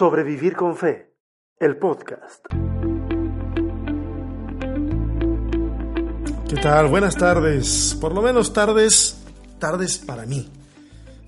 [0.00, 1.12] Sobrevivir con Fe,
[1.58, 2.46] el podcast.
[6.48, 6.88] ¿Qué tal?
[6.88, 7.98] Buenas tardes.
[8.00, 9.18] Por lo menos tardes,
[9.58, 10.48] tardes para mí.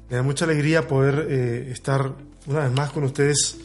[0.08, 2.14] Me da mucha alegría poder eh, estar
[2.46, 3.58] una vez más con ustedes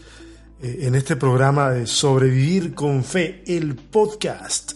[0.61, 4.73] eh, en este programa de Sobrevivir con Fe, el podcast.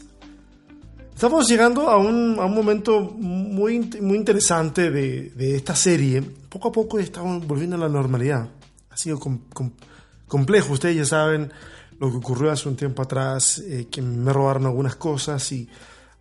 [1.14, 6.22] Estamos llegando a un, momento muy, muy interesante de, de, esta serie.
[6.22, 8.48] Poco a poco estamos volviendo a la normalidad.
[8.90, 9.72] Ha sido com, com,
[10.32, 10.72] complejo.
[10.72, 11.52] Ustedes ya saben
[12.00, 15.68] lo que ocurrió hace un tiempo atrás, eh, que me robaron algunas cosas y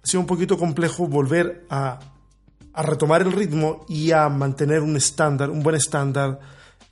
[0.02, 2.00] ha sido un poquito complejo volver a,
[2.74, 6.40] retomar el ritmo y a mantener un estándar, un buen estándar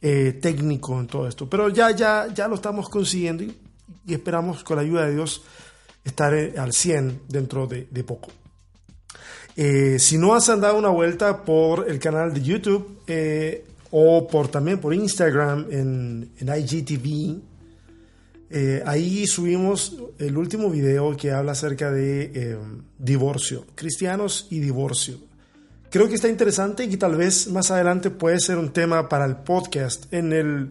[0.01, 1.51] eh, técnico en todo esto.
[1.51, 3.59] Pero ya, ya, ya lo estamos consiguiendo y,
[4.07, 5.43] esperamos con la ayuda de Dios
[6.05, 8.31] estar eh, al 100 dentro de, poco.
[9.57, 13.01] Si no has dado una vuelta por el canal de YouTube,
[13.91, 17.41] o por también por Instagram en, en IGTV.
[18.51, 22.59] Eh, ahí subimos el último video que habla acerca de eh,
[22.99, 25.19] divorcio, cristianos y divorcio.
[25.91, 29.25] Creo que está interesante y que tal vez más adelante puede ser un tema para
[29.25, 30.13] el podcast.
[30.13, 30.71] En el,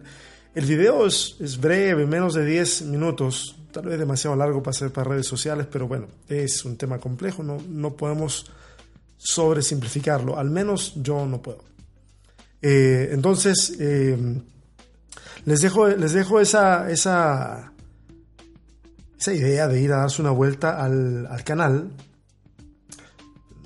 [0.54, 4.92] el video es, es breve, menos de 10 minutos, tal vez demasiado largo para ser
[4.92, 8.46] para redes sociales, pero bueno, es un tema complejo, no, no podemos
[9.16, 11.64] sobresimplificarlo, al menos yo no puedo.
[12.60, 14.42] Eh, entonces, eh,
[15.44, 17.72] les dejo, les dejo esa, esa,
[19.18, 21.90] esa idea de ir a darse una vuelta al, al canal.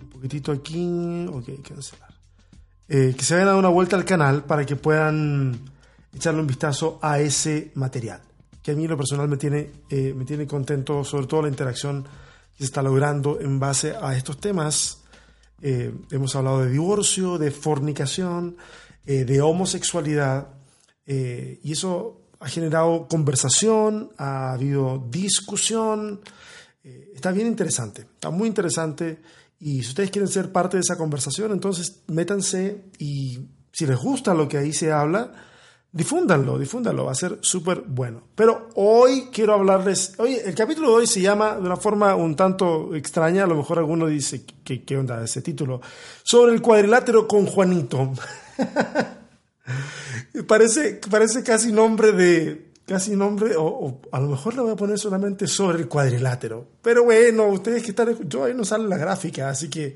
[0.03, 2.13] Un poquitito aquí, ok, cancelar.
[2.89, 5.59] Eh, que se vayan a dar una vuelta al canal para que puedan
[6.15, 8.21] echarle un vistazo a ese material.
[8.63, 12.59] Que a mí lo personal me tiene, me tiene contento, sobre todo la interacción que
[12.59, 15.02] se está logrando en base a estos temas
[15.63, 18.57] eh, hemos hablado de divorcio, de fornicación,
[19.07, 20.49] eh, de homosexualidad,
[21.07, 26.21] eh, y eso ha generado conversación, ha habido discusión,
[27.15, 29.23] está bien interesante, está muy interesante,
[29.61, 33.39] y si ustedes quieren ser parte de esa conversación, entonces métanse y
[33.71, 35.33] si les gusta lo que ahí se habla,
[35.93, 38.25] difúndanlo, difúndanlo, va a ser súper bueno.
[38.35, 42.35] Pero hoy quiero hablarles, hoy el capítulo de hoy se llama de una forma un
[42.35, 45.81] tanto extraña, a lo mejor alguno dice, ¿qué, qué onda ese título?
[46.23, 48.13] Sobre el cuadrilátero con Juanito.
[50.47, 54.77] parece, parece casi nombre de, casi nombre, o, o, a lo mejor le voy a
[54.77, 56.69] poner solamente sobre el cuadrilátero.
[56.81, 59.95] Pero bueno, ustedes que están, yo ahí no sale la gráfica, así que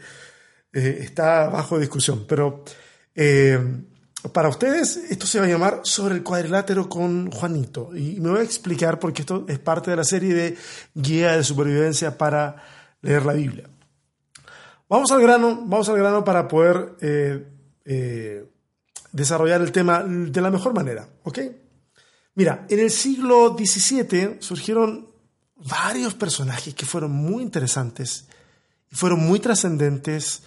[0.73, 2.27] eh, está bajo discusión.
[2.29, 2.65] Pero
[3.15, 3.59] eh,
[4.33, 7.91] para ustedes esto se va a llamar sobre el cuadrilátero con Juanito.
[7.95, 10.57] Y me voy a explicar porque esto es parte de la serie de
[10.95, 12.57] guía de supervivencia para
[13.03, 13.69] leer la Biblia.
[14.89, 17.47] Vamos al grano, vamos al grano para poder eh,
[17.85, 18.49] eh,
[19.13, 21.39] desarrollar el tema de la mejor manera, ¿ok?
[22.35, 25.09] Mira, en el siglo XVII surgieron
[25.57, 28.29] varios personajes que fueron muy interesantes
[28.91, 30.43] y fueron muy trascendentes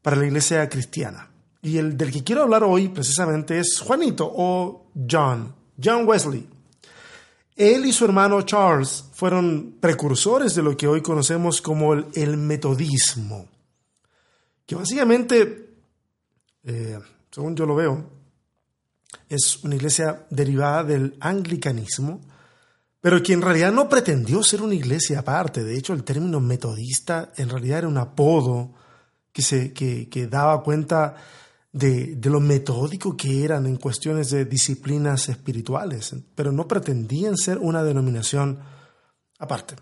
[0.00, 1.31] para la iglesia cristiana.
[1.64, 6.44] Y el del que quiero hablar hoy precisamente es Juanito o John, John Wesley.
[7.54, 13.46] Él y su hermano Charles fueron precursores de lo que hoy conocemos como el, metodismo,
[14.66, 15.76] que básicamente,
[16.64, 16.98] eh,
[17.30, 18.10] según yo lo veo,
[19.28, 22.20] es una iglesia derivada del anglicanismo,
[23.00, 25.62] pero que en realidad no pretendió ser una iglesia aparte.
[25.62, 28.72] De hecho, el término metodista en realidad era un apodo
[29.32, 31.16] que, se, que, que daba cuenta
[31.72, 37.58] de, de, lo metódico que eran en cuestiones de disciplinas espirituales, pero no pretendían ser
[37.58, 38.60] una denominación
[39.38, 39.76] aparte.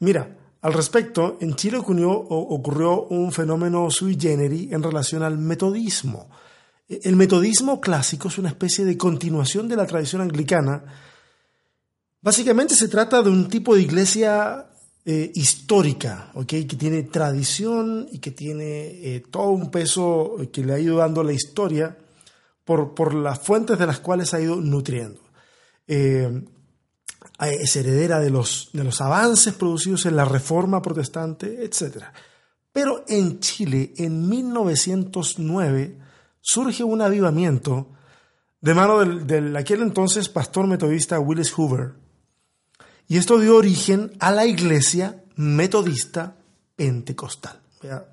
[0.00, 6.30] Mira, al respecto, en Chile ocurrió, ocurrió un fenómeno sui generis en relación al metodismo.
[6.88, 10.82] El metodismo clásico es una especie de continuación de la tradición anglicana.
[12.22, 14.66] Básicamente se trata de un tipo de iglesia
[15.06, 16.64] eh, histórica, ¿okay?
[16.64, 21.22] que tiene tradición y que tiene eh, todo un peso que le ha ido dando
[21.22, 21.98] la historia
[22.64, 25.20] por, por las fuentes de las cuales ha ido nutriendo.
[25.86, 26.42] Eh,
[27.38, 32.04] es heredera de los, de los avances producidos en la Reforma Protestante, etc.
[32.72, 35.98] Pero en Chile, en 1909,
[36.40, 37.90] surge un avivamiento
[38.62, 42.03] de mano del, del aquel entonces pastor metodista Willis Hoover,
[43.08, 46.36] y esto dio origen a la iglesia metodista
[46.76, 47.60] pentecostal.
[47.82, 48.04] Voy a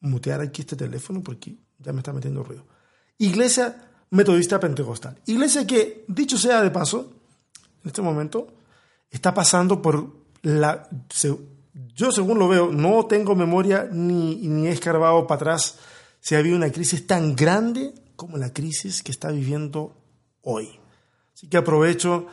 [0.00, 2.64] mutear aquí este teléfono porque ya me está metiendo ruido.
[3.18, 5.18] Iglesia metodista pentecostal.
[5.26, 7.12] Iglesia que, dicho sea de paso,
[7.82, 8.48] en este momento
[9.10, 10.88] está pasando por la...
[11.94, 15.78] Yo según lo veo, no tengo memoria ni, ni he escarbado para atrás
[16.20, 19.96] si ha habido una crisis tan grande como la crisis que está viviendo
[20.42, 20.70] hoy.
[21.34, 22.26] Así que aprovecho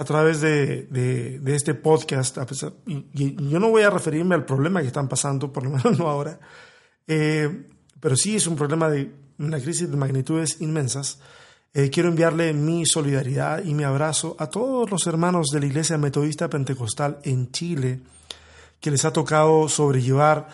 [0.00, 2.38] a través de, de, este podcast,
[2.86, 6.08] y, yo no voy a referirme al problema que están pasando, por lo menos no
[6.08, 6.40] ahora,
[7.06, 7.66] eh,
[8.00, 11.20] pero sí es un problema de una crisis de magnitudes inmensas.
[11.74, 15.98] Eh, quiero enviarle mi solidaridad y mi abrazo a todos los hermanos de la Iglesia
[15.98, 18.00] Metodista Pentecostal en Chile,
[18.80, 20.48] que les ha tocado sobrellevar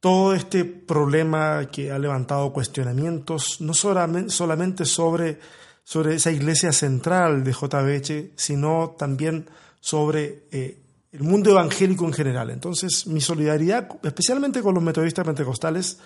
[0.00, 5.38] todo este problema que ha levantado cuestionamientos, no solamente sobre
[5.86, 9.48] sobre esa iglesia central de JBH, sino también
[9.78, 12.50] sobre eh, el mundo evangélico en general.
[12.50, 15.98] Entonces, mi solidaridad, especialmente con los metodistas pentecostales,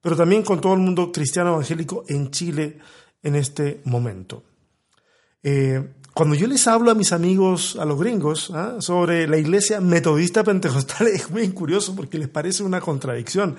[0.00, 2.78] pero también con todo el mundo cristiano evangélico en Chile
[3.22, 4.44] en este momento.
[5.42, 8.76] Eh, cuando yo les hablo a mis amigos, a los gringos, ¿ah?
[8.78, 13.56] sobre la iglesia metodista pentecostal, es muy curioso porque les parece una contradicción.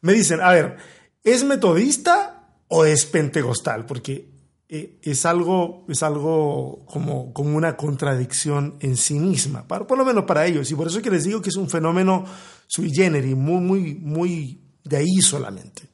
[0.00, 0.76] Me dicen, a ver,
[1.24, 3.84] ¿es metodista o es pentecostal?
[3.84, 4.37] Porque
[4.70, 10.04] eh, es algo, es algo como, como una contradicción en sí misma, para, por lo
[10.04, 10.70] menos para ellos.
[10.70, 12.24] Y por eso es que les digo que es un fenómeno
[12.66, 15.88] sui generis, muy, muy, muy de ahí solamente.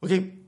[0.00, 0.44] ¿Okay?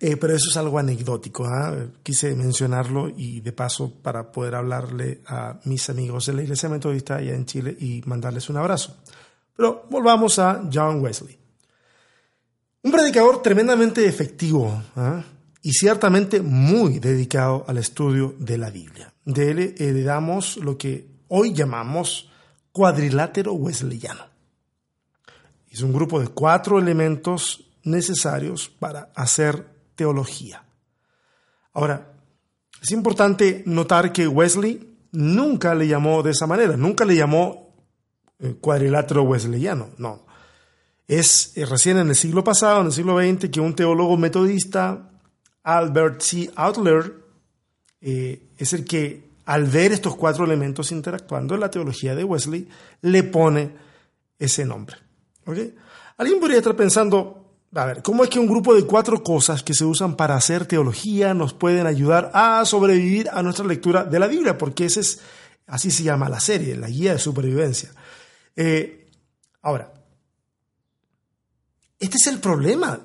[0.00, 1.44] Eh, pero eso es algo anecdótico.
[1.44, 1.76] ¿ah?
[2.02, 7.16] Quise mencionarlo y de paso para poder hablarle a mis amigos de la Iglesia Metodista
[7.16, 8.96] allá en Chile y mandarles un abrazo.
[9.54, 11.38] Pero volvamos a John Wesley.
[12.82, 14.82] Un predicador tremendamente efectivo.
[14.96, 15.22] ¿ah?
[15.62, 19.12] Y ciertamente muy dedicado al estudio de la Biblia.
[19.24, 22.30] De él heredamos lo que hoy llamamos
[22.72, 24.24] cuadrilátero wesleyano.
[25.70, 30.64] Es un grupo de cuatro elementos necesarios para hacer teología.
[31.72, 32.12] Ahora,
[32.82, 37.74] es importante notar que Wesley nunca le llamó de esa manera, nunca le llamó
[38.38, 40.26] eh, cuadrilátero wesleyano, no.
[41.06, 45.09] Es eh, recién en el siglo pasado, en el siglo XX, que un teólogo metodista
[45.62, 46.50] Albert C.
[46.54, 47.14] Outler
[48.00, 52.68] eh, es el que, al ver estos cuatro elementos interactuando en la teología de Wesley,
[53.02, 53.74] le pone
[54.38, 54.96] ese nombre.
[56.16, 59.74] Alguien podría estar pensando, a ver, ¿cómo es que un grupo de cuatro cosas que
[59.74, 64.26] se usan para hacer teología nos pueden ayudar a sobrevivir a nuestra lectura de la
[64.26, 64.56] Biblia?
[64.56, 65.20] Porque ese es,
[65.66, 67.90] así se llama la serie, la guía de supervivencia.
[68.54, 69.08] Eh,
[69.62, 69.92] ahora,
[71.98, 73.00] este es el problema.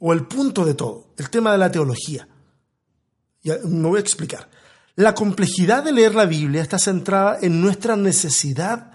[0.00, 2.26] o el punto de todo, el tema de la teología.
[3.42, 4.48] Ya me voy a explicar.
[4.96, 8.92] La complejidad de leer la Biblia está centrada en nuestra necesidad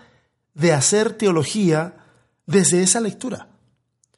[0.56, 1.98] de hacer teología
[2.48, 3.48] desde esa lectura.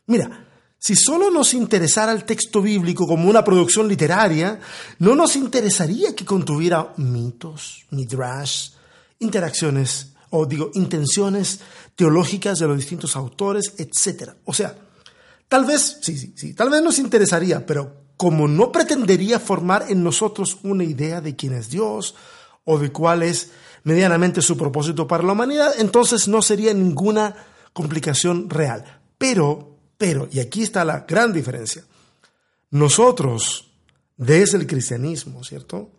[0.06, 0.48] Mira,
[0.80, 4.58] si solo nos interesara el texto bíblico como una producción literaria,
[5.00, 8.70] no nos interesaría que contuviera mitos, midrash,
[9.20, 11.60] interacciones, o digo, intenciones
[11.96, 14.32] teológicas de los distintos autores, etc.
[14.46, 14.87] O sea,
[15.48, 20.04] Tal vez, sí, sí, sí, tal vez nos interesaría, pero como no pretendería formar en
[20.04, 22.16] nosotros una idea de quién es Dios
[22.66, 23.52] o de cuál es
[23.84, 27.36] medianamente su propósito para la humanidad, entonces no sería ninguna
[27.72, 29.02] complicación real.
[29.18, 31.86] Pero, pero, y aquí está la gran diferencia,
[32.72, 33.72] nosotros,
[34.18, 35.92] desde el cristianismo, ¿cierto?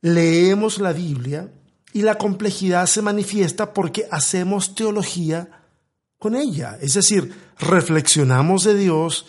[0.00, 1.52] Leemos la Biblia
[1.92, 5.59] y la complejidad se manifiesta porque hacemos teología
[6.20, 6.78] con ella.
[6.82, 9.26] Es decir, reflexionamos de Dios,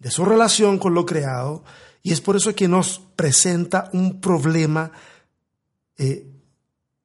[0.00, 1.62] de su relación con lo creado,
[2.02, 4.90] y es por eso que nos presenta un problema,
[5.96, 6.26] eh,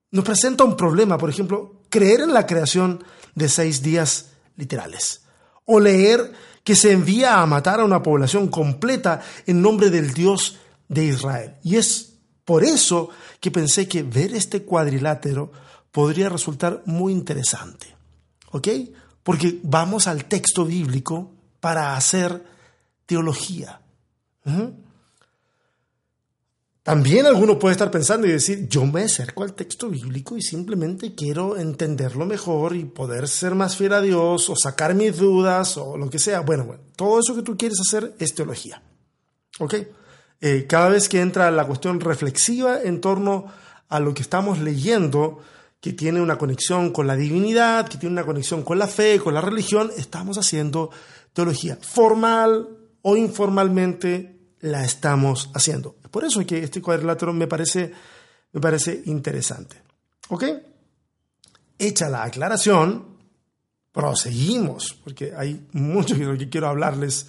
[0.09, 3.03] nos presenta un problema, por ejemplo, creer en la creación
[3.35, 5.21] de seis días literales,
[5.65, 10.57] o leer que se envía a matar a una población completa en nombre del Dios
[10.87, 11.53] de Israel.
[11.63, 15.51] Y es por eso que pensé que ver este cuadrilátero
[15.91, 17.95] podría resultar muy interesante.
[18.49, 18.67] ¿Ok?
[19.27, 22.45] Porque vamos al texto bíblico para hacer
[23.05, 23.81] teología.
[26.81, 31.13] También alguno puede estar pensando y decir, yo me acerco al texto bíblico y simplemente
[31.13, 35.97] quiero entenderlo mejor y poder ser más fiel a Dios o sacar mis dudas o
[35.97, 36.39] lo que sea.
[36.39, 38.81] Bueno, bueno, todo eso que tú quieres hacer es teología.
[39.59, 39.73] ¿Ok?
[40.39, 43.47] Eh, cada vez que entra la cuestión reflexiva en torno
[43.89, 45.41] a lo que estamos leyendo,
[45.79, 49.33] que tiene una conexión con la divinidad, que tiene una conexión con la fe, con
[49.33, 50.89] la religión, estamos haciendo
[51.33, 51.77] teología.
[51.81, 52.67] Formal
[53.01, 55.95] o informalmente la estamos haciendo.
[56.11, 57.91] Por eso es que este cuadrilátero me parece,
[58.51, 59.81] me parece interesante.
[60.29, 60.43] ¿Ok?
[61.77, 63.17] Hecha la aclaración,
[63.91, 67.27] proseguimos, porque hay mucho de que quiero hablarles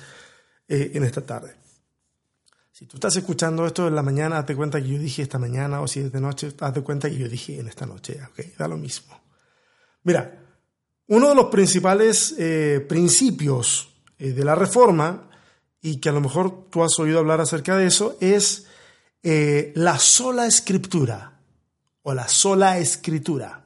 [0.69, 1.55] eh, en esta tarde.
[2.79, 5.81] Si tú estás escuchando esto en la mañana, hazte cuenta que yo dije esta mañana,
[5.81, 8.69] o si es de noche, hazte cuenta que yo dije en esta noche, ok, da
[8.69, 9.21] lo mismo.
[10.05, 10.45] Mira,
[11.09, 15.29] uno de los principales eh, principios eh, de la reforma,
[15.83, 18.67] y que a lo mejor tú has oído hablar acerca de eso, es
[19.25, 21.41] eh, la sola escritura,
[22.03, 23.65] o la sola escritura.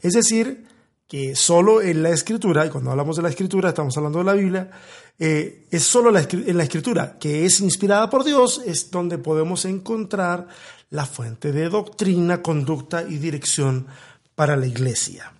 [0.00, 0.66] Es decir,
[1.06, 4.32] que solo en la escritura, y cuando hablamos de la escritura estamos hablando de la
[4.32, 4.70] Biblia,
[5.18, 10.48] eh, es solo en la escritura, que es inspirada por Dios, es donde podemos encontrar
[10.90, 13.86] la fuente de doctrina, conducta y dirección
[14.34, 15.32] para la iglesia.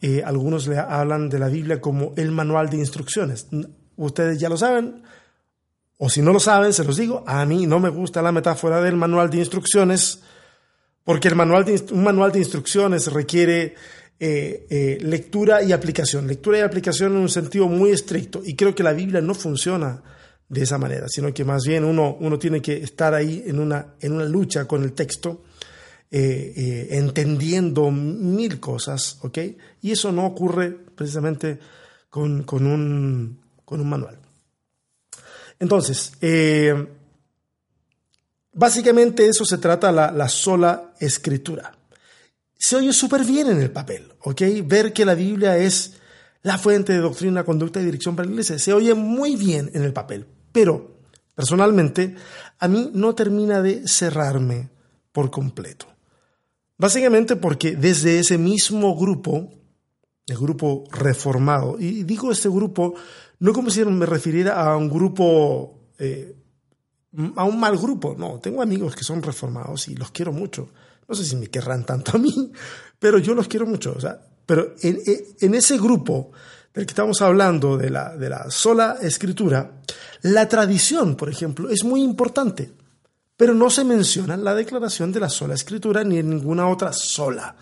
[0.00, 3.46] Eh, algunos le hablan de la Biblia como el manual de instrucciones.
[3.96, 5.02] Ustedes ya lo saben,
[5.98, 8.82] o si no lo saben, se los digo, a mí no me gusta la metáfora
[8.82, 10.20] del manual de instrucciones,
[11.04, 13.74] porque el manual de, un manual de instrucciones requiere
[14.18, 18.74] eh, eh, lectura y aplicación, lectura y aplicación en un sentido muy estricto, y creo
[18.74, 20.02] que la Biblia no funciona
[20.48, 23.94] de esa manera, sino que más bien uno, uno tiene que estar ahí en una,
[24.00, 25.44] en una lucha con el texto,
[26.10, 29.38] eh, entendiendo mil cosas, ¿ok?
[29.82, 31.58] Y eso no ocurre precisamente
[32.08, 34.18] con, con, un, con un manual.
[35.58, 36.12] Entonces,
[38.52, 41.75] básicamente eso se trata la, la sola escritura.
[42.58, 44.42] Se oye súper bien en el papel, ¿ok?
[44.64, 45.94] Ver que la Biblia es
[46.42, 48.58] la fuente de doctrina, conducta y dirección para la iglesia.
[48.58, 51.00] Se oye muy bien en el papel, pero
[51.34, 52.14] personalmente
[52.58, 54.70] a mí no termina de cerrarme
[55.12, 55.86] por completo.
[56.78, 59.50] Básicamente porque desde ese mismo grupo,
[60.26, 62.94] el grupo reformado, y digo este grupo
[63.38, 66.36] no como si me refiriera a un grupo, eh,
[67.36, 70.70] a un mal grupo, no, tengo amigos que son reformados y los quiero mucho.
[71.08, 72.52] No sé si me querrán tanto a mí,
[72.98, 73.96] pero yo los quiero mucho.
[74.44, 76.32] Pero en, ese grupo
[76.72, 79.80] del que estamos hablando, de la, de la sola escritura,
[80.22, 82.72] la tradición, por ejemplo, es muy importante,
[83.36, 87.56] pero no se menciona la declaración de la sola escritura ni en ninguna otra sola.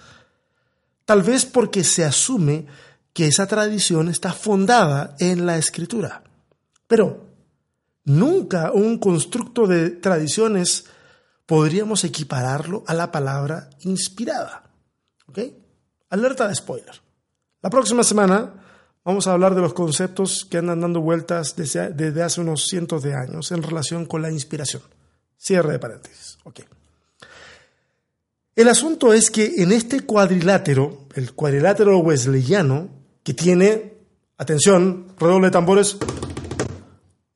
[1.05, 2.67] Tal vez porque se asume
[3.13, 6.23] que esa tradición está fundada en la escritura.
[6.87, 7.29] Pero
[8.05, 10.87] nunca un constructo de tradiciones
[11.47, 14.71] podríamos equipararlo a la palabra inspirada.
[15.27, 15.39] ¿Ok?
[16.11, 17.01] Alerta de spoiler.
[17.63, 18.53] La próxima semana
[19.05, 23.15] vamos a hablar de los conceptos que andan dando vueltas desde, hace unos cientos de
[23.15, 24.83] años en relación con la inspiración.
[25.37, 26.39] Cierre de paréntesis.
[26.45, 26.61] Ok.
[28.57, 32.89] El asunto es que en este cuadrilátero, el cuadrilátero wesleyano,
[33.23, 33.95] que tiene,
[34.39, 35.97] atención, redoble de tambores,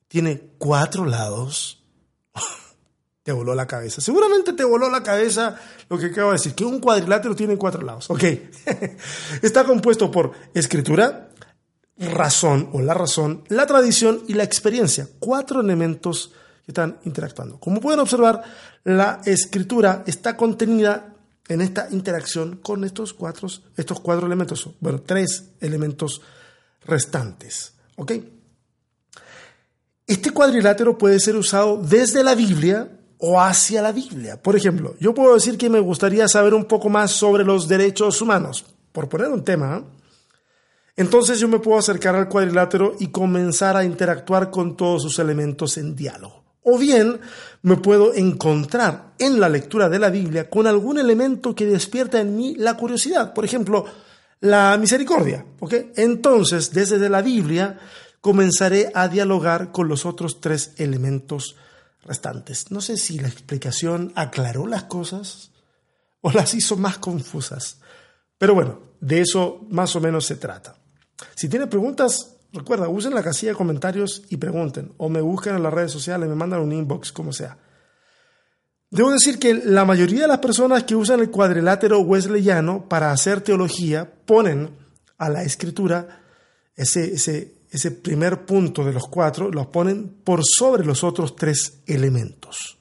[0.07, 1.83] tiene cuatro lados.
[3.23, 4.01] Te voló la cabeza.
[4.01, 5.55] Seguramente te voló la cabeza
[5.89, 8.09] lo que acabo de decir, que un cuadrilátero tiene cuatro lados.
[8.09, 8.23] Ok.
[9.41, 11.29] Está compuesto por escritura,
[11.97, 15.07] razón o la razón, la tradición y la experiencia.
[15.19, 16.31] Cuatro elementos
[16.65, 17.59] que están interactuando.
[17.59, 18.43] Como pueden observar,
[18.83, 21.13] la escritura está contenida
[21.47, 26.21] en esta interacción con estos cuatro, estos cuatro elementos, bueno, tres elementos
[26.85, 27.73] restantes.
[27.95, 28.13] ¿Ok?
[30.07, 34.41] Este cuadrilátero puede ser usado desde la Biblia o hacia la Biblia.
[34.41, 38.21] Por ejemplo, yo puedo decir que me gustaría saber un poco más sobre los derechos
[38.21, 39.77] humanos, por poner un tema.
[39.77, 39.99] ¿eh?
[40.95, 45.77] Entonces yo me puedo acercar al cuadrilátero y comenzar a interactuar con todos sus elementos
[45.77, 46.43] en diálogo.
[46.63, 47.19] O bien
[47.61, 52.35] me puedo encontrar en la lectura de la Biblia con algún elemento que despierta en
[52.35, 53.33] mí la curiosidad.
[53.33, 53.85] Por ejemplo,
[54.41, 55.45] la misericordia.
[55.95, 57.77] Entonces, desde la Biblia
[58.21, 61.55] comenzaré a dialogar con los otros tres elementos
[62.03, 62.71] restantes.
[62.71, 65.51] No sé si la explicación aclaró las cosas
[66.21, 67.79] o las hizo más confusas.
[68.37, 70.75] Pero bueno, de eso más o menos se trata.
[71.35, 75.63] Si tiene preguntas, Recuerda, usen la casilla de comentarios y pregunten, o me buscan en
[75.63, 77.57] las redes sociales, me mandan un inbox, como sea.
[78.89, 83.41] Debo decir que la mayoría de las personas que usan el cuadrilátero wesleyano para hacer
[83.41, 84.75] teología ponen
[85.19, 86.23] a la escritura
[86.75, 91.79] ese, ese, ese primer punto de los cuatro, los ponen por sobre los otros tres
[91.85, 92.77] elementos.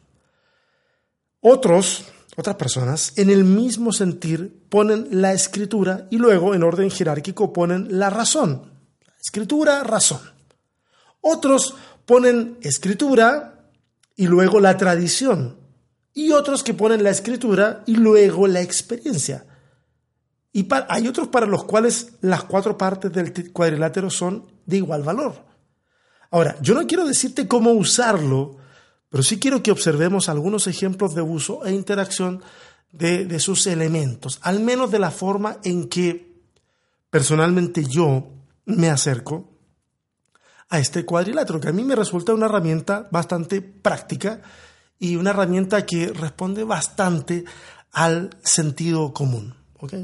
[1.40, 7.52] Otros, otras personas, en el mismo sentir, ponen la escritura y luego, en orden jerárquico,
[7.52, 8.78] ponen la razón
[9.28, 10.20] escritura, razón.
[11.20, 11.74] Otros
[12.06, 13.66] ponen escritura
[14.16, 15.56] y luego la tradición.
[16.14, 19.44] Y otros que ponen la escritura y luego la experiencia.
[20.58, 25.44] Y hay otros para los cuales las cuatro partes del cuadrilátero son de igual valor.
[26.32, 28.56] Ahora, yo no quiero decirte cómo usarlo,
[29.08, 32.42] pero sí quiero que observemos algunos ejemplos de uso e interacción
[32.90, 36.42] de, de sus elementos, al menos de la forma en que
[37.08, 38.28] personalmente yo
[38.64, 39.52] me acerco
[40.70, 44.42] a este cuadrilátero, que a mí me resulta una herramienta bastante práctica
[44.98, 47.44] y una herramienta que responde bastante
[47.92, 49.57] al sentido común.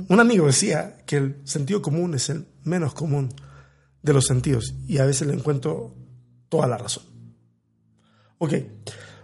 [0.08, 3.34] Un amigo decía que el sentido común es el menos común
[4.02, 5.94] de los sentidos y a veces le encuentro
[6.48, 7.14] toda la razón.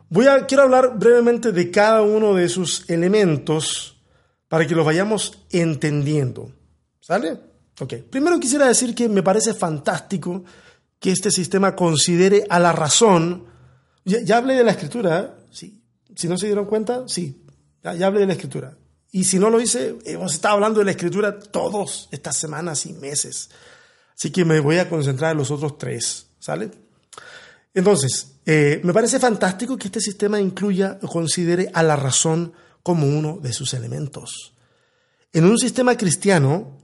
[0.09, 4.02] Voy a, quiero hablar brevemente de cada uno de sus elementos
[4.49, 6.52] para que lo vayamos entendiendo.
[7.00, 7.38] ¿Sale?
[7.80, 7.95] Ok.
[8.11, 10.45] Primero quisiera decir que me parece fantástico
[10.99, 13.45] que este sistema considere a la razón.
[14.04, 15.45] Ya, hablé de la escritura, ¿eh?
[15.50, 15.83] sí.
[16.16, 17.45] Si no se dieron cuenta, sí.
[17.83, 18.76] Ya hablé de la escritura.
[19.12, 22.93] Y si no lo hice, hemos estado hablando de la escritura todos estas semanas y
[22.93, 23.50] meses.
[24.17, 26.26] Así que me voy a concentrar en los otros tres.
[26.38, 26.71] ¿Sale?
[27.75, 32.52] Entonces, eh, me parece fantástico que este sistema incluya o considere a la razón
[32.83, 34.55] como uno de sus elementos.
[35.33, 36.79] En un sistema cristiano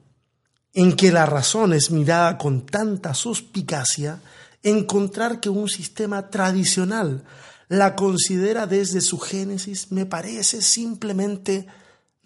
[0.75, 4.21] en que la razón es mirada con tanta suspicacia,
[4.63, 7.25] encontrar que un sistema tradicional
[7.69, 11.67] la considera desde su génesis me parece simplemente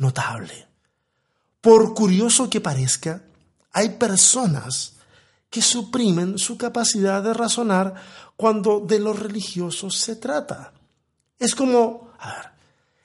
[0.00, 0.66] notable.
[1.60, 3.22] Por curioso que parezca,
[3.70, 4.96] hay personas
[5.50, 7.94] que suprimen su capacidad de razonar
[8.36, 10.72] cuando de los religiosos se trata.
[11.38, 12.46] Es como, a ver,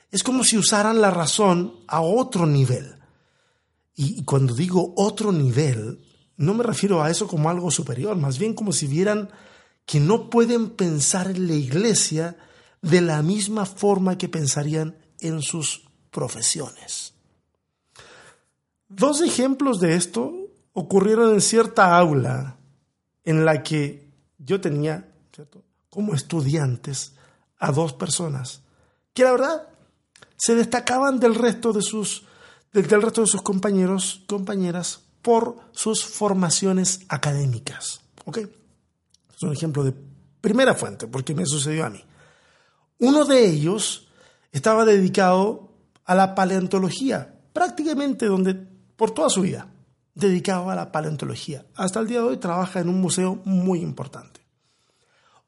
[0.09, 2.95] es como si usaran la razón a otro nivel.
[3.95, 5.99] Y cuando digo otro nivel,
[6.37, 9.29] no me refiero a eso como algo superior, más bien como si vieran
[9.85, 12.37] que no pueden pensar en la iglesia
[12.81, 15.84] de la misma forma que pensarían en sus
[16.15, 17.13] profesiones.
[18.87, 20.33] Dos ejemplos de esto
[20.71, 22.55] ocurrieron en cierta aula
[23.25, 24.07] en la que
[24.37, 25.11] yo tenía
[25.89, 27.15] como estudiantes
[27.59, 28.61] a dos personas
[29.13, 29.67] que la verdad
[30.37, 32.23] se destacaban del resto de sus,
[32.71, 37.99] del, resto de sus compañeros, compañeras por sus formaciones académicas.
[38.23, 38.37] ¿Ok?
[38.37, 39.93] Es un ejemplo de
[40.39, 42.01] primera fuente, porque me sucedió a mí.
[42.99, 44.07] Uno de ellos
[44.53, 45.74] estaba dedicado
[46.05, 49.67] a la paleontología, prácticamente donde, por toda su vida
[50.13, 51.65] dedicado a la paleontología.
[51.75, 54.41] Hasta el día de hoy trabaja en un museo muy importante.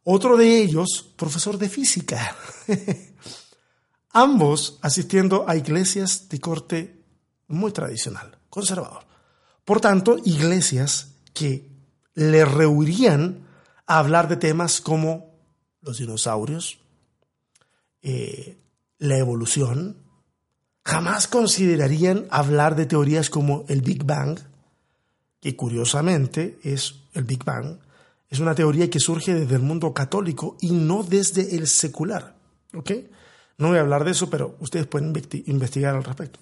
[0.03, 2.35] Otro de ellos, profesor de física.
[4.11, 7.03] Ambos asistiendo a iglesias de corte
[7.47, 9.05] muy tradicional, conservador.
[9.63, 11.69] Por tanto, iglesias que
[12.13, 13.47] le rehuirían
[13.85, 15.35] a hablar de temas como
[15.81, 16.79] los dinosaurios,
[18.01, 18.57] eh,
[18.97, 20.06] la evolución,
[20.87, 24.39] jamás considerarían hablar de teorías como el Big Bang,
[25.41, 27.79] que curiosamente es el Big Bang,
[28.29, 32.37] es una teoría que surge desde el mundo católico y no desde el secular.
[32.73, 32.91] ¿Ok?
[33.57, 35.13] No voy a hablar de eso, pero ustedes pueden
[35.47, 36.39] investigar al respecto.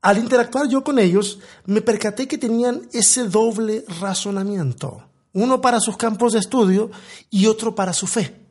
[0.00, 5.96] Al interactuar yo con ellos, me percaté que tenían ese doble razonamiento, uno para sus
[5.96, 6.92] campos de estudio
[7.28, 8.47] y otro para su fe.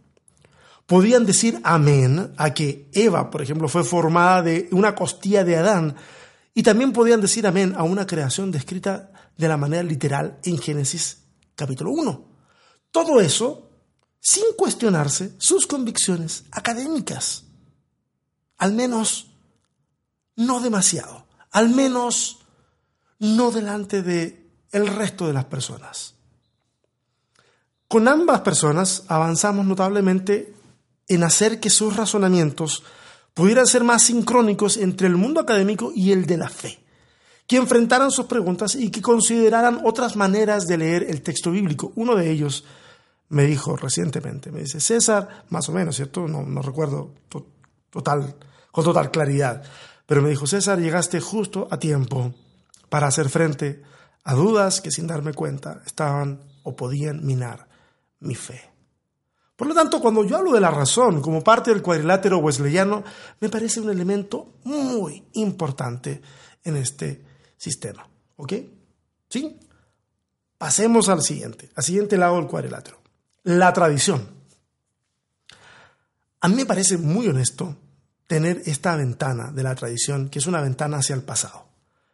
[0.87, 5.95] Podían decir amén a que Eva, por ejemplo, fue formada de una costilla de Adán,
[6.53, 11.19] y también podían decir amén a una creación descrita de la manera literal en Génesis
[11.55, 12.25] capítulo 1.
[12.89, 13.69] Todo eso
[14.19, 17.43] sin cuestionarse sus convicciones académicas.
[18.57, 19.27] Al menos
[20.35, 21.27] no demasiado.
[21.51, 22.39] Al menos
[23.19, 26.15] no delante de el resto de las personas.
[27.87, 30.56] Con ambas personas avanzamos notablemente
[31.07, 32.83] en hacer que sus razonamientos
[33.33, 36.79] pudieran ser más sincrónicos entre el mundo académico y el de la fe,
[37.45, 41.91] que enfrentaran sus preguntas y que consideraran otras maneras de leer el texto bíblico.
[41.95, 42.65] Uno de ellos
[43.29, 46.27] me dijo recientemente, me dice, César, más o menos, ¿cierto?
[46.27, 47.13] No, recuerdo
[47.89, 48.35] total,
[48.71, 49.63] con total claridad,
[50.05, 52.33] pero me dijo, César, llegaste justo a tiempo
[52.89, 53.83] para hacer frente
[54.23, 57.67] a dudas que sin darme cuenta estaban o podían minar
[58.19, 58.76] mi fe.
[59.57, 63.03] Por lo tanto, cuando yo hablo de la razón como parte del cuadrilátero wesleyano,
[63.39, 66.21] me parece un elemento muy importante
[66.63, 67.25] en este
[67.57, 68.07] sistema.
[68.35, 68.53] ¿Ok?
[69.27, 69.57] ¿Sí?
[70.59, 73.01] Pasemos al siguiente, al siguiente lado del cuadrilátero.
[73.43, 74.29] La tradición.
[76.41, 77.75] A mí me parece muy honesto
[78.27, 81.65] tener esta ventana de la tradición, que es una ventana hacia el pasado.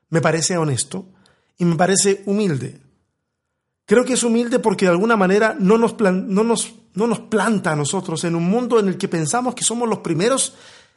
[0.10, 1.08] Me parece honesto
[1.58, 2.80] y me parece humilde.
[3.86, 7.72] Creo que es humilde porque de alguna manera no nos, no nos no nos planta
[7.72, 10.54] a nosotros en un mundo en el que pensamos que somos los primeros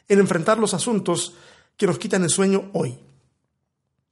[0.08, 1.34] en enfrentar los asuntos
[1.76, 2.98] que nos quitan el sueño hoy.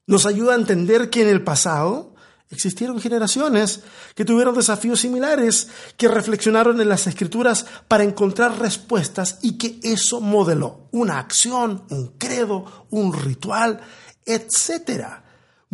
[0.06, 2.14] Nos ayuda a entender que en el pasado
[2.50, 3.80] existieron generaciones
[4.14, 10.20] que tuvieron desafíos similares, que reflexionaron en las escrituras para encontrar respuestas y que eso
[10.20, 13.80] modeló una acción, un credo, un ritual,
[14.24, 15.23] etcétera.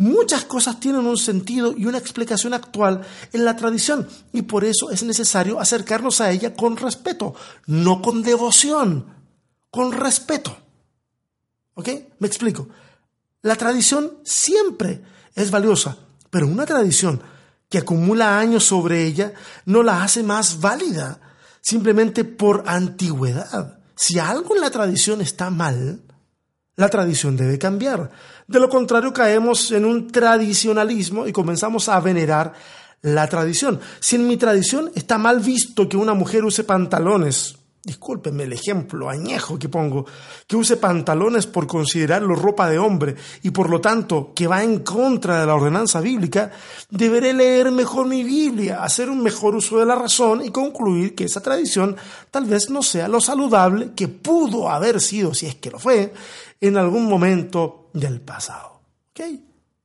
[0.01, 3.01] Muchas cosas tienen un sentido y una explicación actual
[3.33, 7.35] en la tradición y por eso es necesario acercarnos a ella con respeto,
[7.67, 9.05] no con devoción,
[9.69, 10.57] con respeto.
[11.75, 11.89] ¿Ok?
[12.17, 12.67] Me explico.
[13.43, 15.03] La tradición siempre
[15.35, 15.95] es valiosa,
[16.31, 17.21] pero una tradición
[17.69, 19.33] que acumula años sobre ella
[19.65, 21.21] no la hace más válida
[21.61, 23.77] simplemente por antigüedad.
[23.95, 26.01] Si algo en la tradición está mal,
[26.81, 28.11] La tradición debe cambiar.
[28.47, 32.53] De lo contrario, caemos en un tradicionalismo y comenzamos a venerar
[33.01, 33.79] la tradición.
[33.99, 39.09] Si en mi tradición está mal visto que una mujer use pantalones, discúlpenme el ejemplo
[39.09, 40.05] añejo que pongo,
[40.45, 44.79] que use pantalones por considerarlo ropa de hombre y por lo tanto que va en
[44.79, 46.51] contra de la ordenanza bíblica,
[46.91, 51.23] deberé leer mejor mi Biblia, hacer un mejor uso de la razón y concluir que
[51.23, 51.95] esa tradición
[52.29, 56.13] tal vez no sea lo saludable que pudo haber sido, si es que lo fue,
[56.59, 58.81] en algún momento del pasado.
[59.11, 59.21] ¿Ok?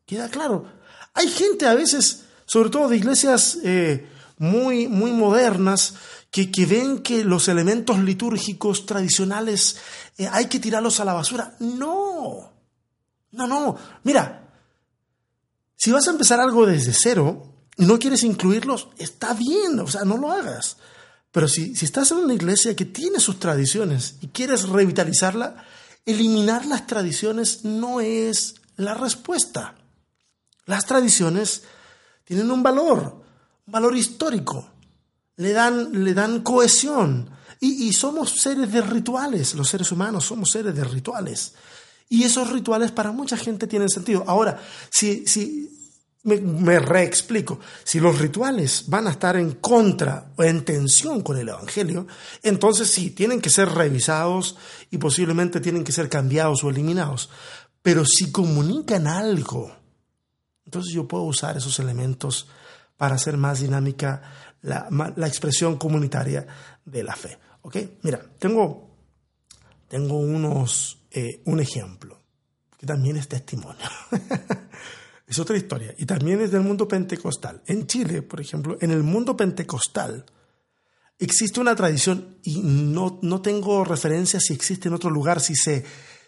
[0.05, 0.67] ¿Queda claro?
[1.15, 5.95] Hay gente a veces, sobre todo de iglesias eh, muy, muy modernas,
[6.31, 9.79] que, ven que los elementos litúrgicos tradicionales
[10.19, 11.57] eh, hay que tirarlos a la basura.
[11.61, 12.53] No,
[13.33, 13.77] no, no.
[14.03, 14.51] Mira,
[15.77, 20.05] si vas a empezar algo desde cero y no quieres incluirlos, está bien, o sea,
[20.05, 20.77] no lo hagas.
[21.33, 25.65] Pero si, si estás en una iglesia que tiene sus tradiciones y quieres revitalizarla,
[26.07, 29.75] eliminar las tradiciones no es la respuesta.
[30.65, 31.65] Las tradiciones
[32.25, 33.23] tienen un valor,
[33.67, 34.71] un valor histórico
[35.37, 37.31] le dan, le dan cohesión.
[37.59, 41.55] Y, somos seres de rituales, los seres humanos somos seres de rituales.
[42.09, 44.25] Y esos rituales para mucha gente tienen sentido.
[44.27, 45.86] Ahora, si, si
[46.27, 51.49] me, reexplico, si los rituales van a estar en contra o en tensión con el
[51.49, 52.09] Evangelio,
[52.43, 54.57] entonces sí, tienen que ser revisados
[54.91, 57.31] y posiblemente tienen que ser cambiados o eliminados.
[57.81, 59.73] Pero si comunican algo,
[60.65, 62.49] entonces yo puedo usar esos elementos
[62.97, 64.89] para hacer más dinámica la,
[65.29, 66.45] expresión comunitaria
[66.85, 67.39] de la fe.
[67.63, 67.77] ¿Ok?
[68.03, 68.97] Mira, tengo,
[69.87, 72.21] tengo unos, eh, un ejemplo,
[72.77, 73.87] que también es testimonio.
[75.27, 77.63] es otra historia, y también es del mundo pentecostal.
[77.67, 80.25] En Chile, por ejemplo, en el mundo pentecostal,
[81.19, 85.85] existe una tradición, y no, no tengo referencia si existe en otro lugar, si se,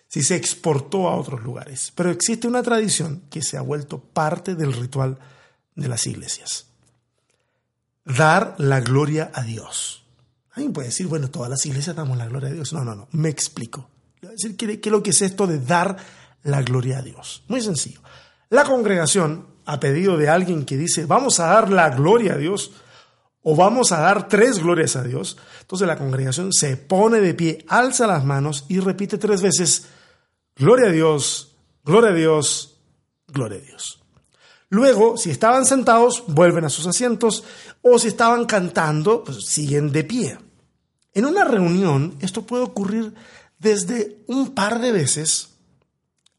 [0.09, 4.55] si se exportó a otros lugares, pero existe una tradición que se ha vuelto parte
[4.55, 5.19] del ritual
[5.77, 6.69] de las iglesias
[8.17, 10.05] dar la gloria a Dios.
[10.53, 12.73] Alguien puede decir, bueno, todas las iglesias damos la gloria a Dios.
[12.73, 13.89] No, no, no, me explico.
[14.57, 15.97] qué, lo que es esto de dar
[16.43, 17.45] la gloria a Dios.
[17.49, 18.01] Muy sencillo.
[18.51, 22.73] La congregación, a pedido de alguien que dice, vamos a dar la gloria a Dios,
[23.43, 27.65] o vamos a dar tres glorias a Dios, entonces la congregación se pone de pie,
[27.69, 29.87] alza las manos y repite tres veces,
[30.57, 32.77] gloria a Dios, gloria a Dios,
[33.27, 34.03] gloria a Dios.
[34.71, 37.45] Luego, si estaban sentados, vuelven a sus asientos
[37.81, 40.39] o si estaban cantando, pues siguen de pie.
[41.15, 43.15] En una reunión, esto puede ocurrir
[43.59, 45.55] desde un par de veces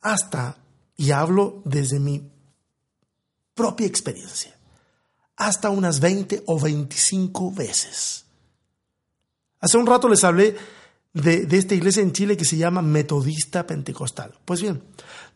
[0.01, 0.57] hasta,
[0.99, 2.29] y hablo desde mi
[3.55, 4.53] propia experiencia,
[5.37, 8.25] hasta unas 20 o 25 veces.
[9.61, 10.57] Hace un rato les hablé
[11.13, 14.33] de, de, esta iglesia en Chile que se llama Metodista Pentecostal.
[14.43, 14.83] Pues bien,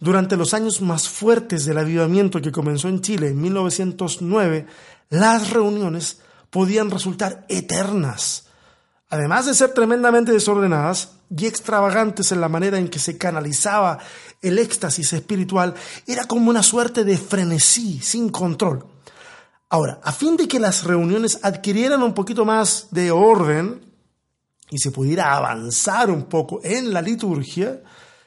[0.02, 4.68] durante los años más fuertes del avivamiento que comenzó en Chile en 1909,
[5.12, 8.48] las reuniones podían resultar eternas,
[9.08, 13.98] además de ser tremendamente desordenadas y extravagantes en la manera en que se canalizaba
[14.42, 15.74] el éxtasis espiritual,
[16.06, 18.86] era como una suerte de frenesí sin control.
[19.70, 23.82] Ahora, a fin de que las reuniones adquirieran un poquito más de orden
[24.70, 27.82] y se pudiera avanzar un poco en la liturgia,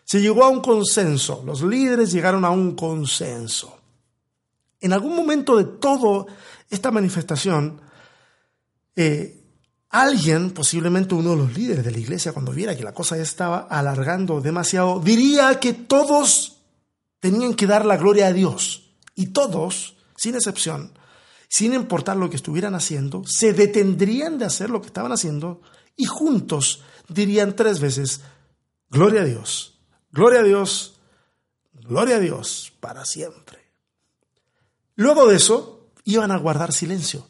[0.04, 3.78] se llegó a un consenso, los líderes llegaron a un consenso.
[4.80, 6.26] En algún momento de toda
[6.68, 7.80] esta manifestación,
[8.94, 9.45] eh,
[9.90, 13.22] alguien, posiblemente uno de los líderes de la iglesia, cuando viera que la cosa ya
[13.22, 16.58] estaba alargando demasiado, diría que todos
[17.20, 18.90] tenían que dar la gloria a Dios.
[19.14, 20.92] Y todos, sin excepción,
[21.48, 25.62] sin importar lo que estuvieran haciendo, se detendrían de hacer lo que estaban haciendo
[25.96, 28.20] y juntos dirían tres veces,
[28.90, 29.76] gloria a Dios,
[30.16, 30.98] Gloria a Dios,
[31.74, 33.58] gloria a Dios para siempre.
[34.94, 37.28] Luego de eso, iban a guardar silencio.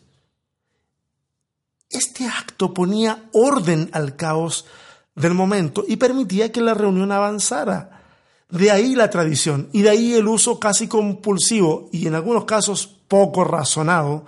[1.90, 4.66] Este acto ponía orden al caos
[5.14, 8.03] del momento y permitía que la reunión avanzara.
[8.49, 12.87] De ahí la tradición y de ahí el uso casi compulsivo y en algunos casos
[13.09, 14.25] poco razonado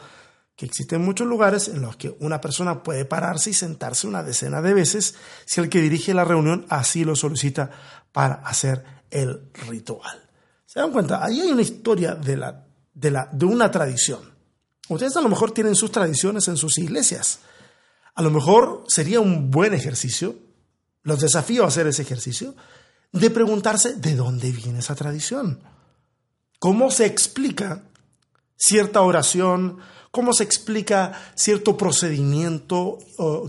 [0.57, 4.61] que existen muchos lugares en los que una persona puede pararse y sentarse una decena
[4.61, 7.71] de veces si el que dirige la reunión así lo solicita
[8.11, 10.29] para hacer el ritual.
[10.67, 11.25] ¿Se dan cuenta?
[11.25, 14.38] Ahí hay una historia de, la, de, la, de una tradición.
[14.89, 17.41] Ustedes a lo mejor tienen sus tradiciones en sus iglesias.
[18.15, 20.37] A lo mejor sería un buen ejercicio,
[21.03, 22.55] los desafío a hacer ese ejercicio,
[23.13, 25.61] de preguntarse de dónde viene esa tradición.
[26.59, 27.85] ¿Cómo se explica
[28.57, 29.79] cierta oración,
[30.11, 32.99] cómo se explica cierto procedimiento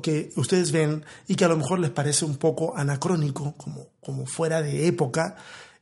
[0.03, 4.25] que ustedes ven y que a lo mejor les parece un poco anacrónico, como, como
[4.25, 5.35] fuera de época.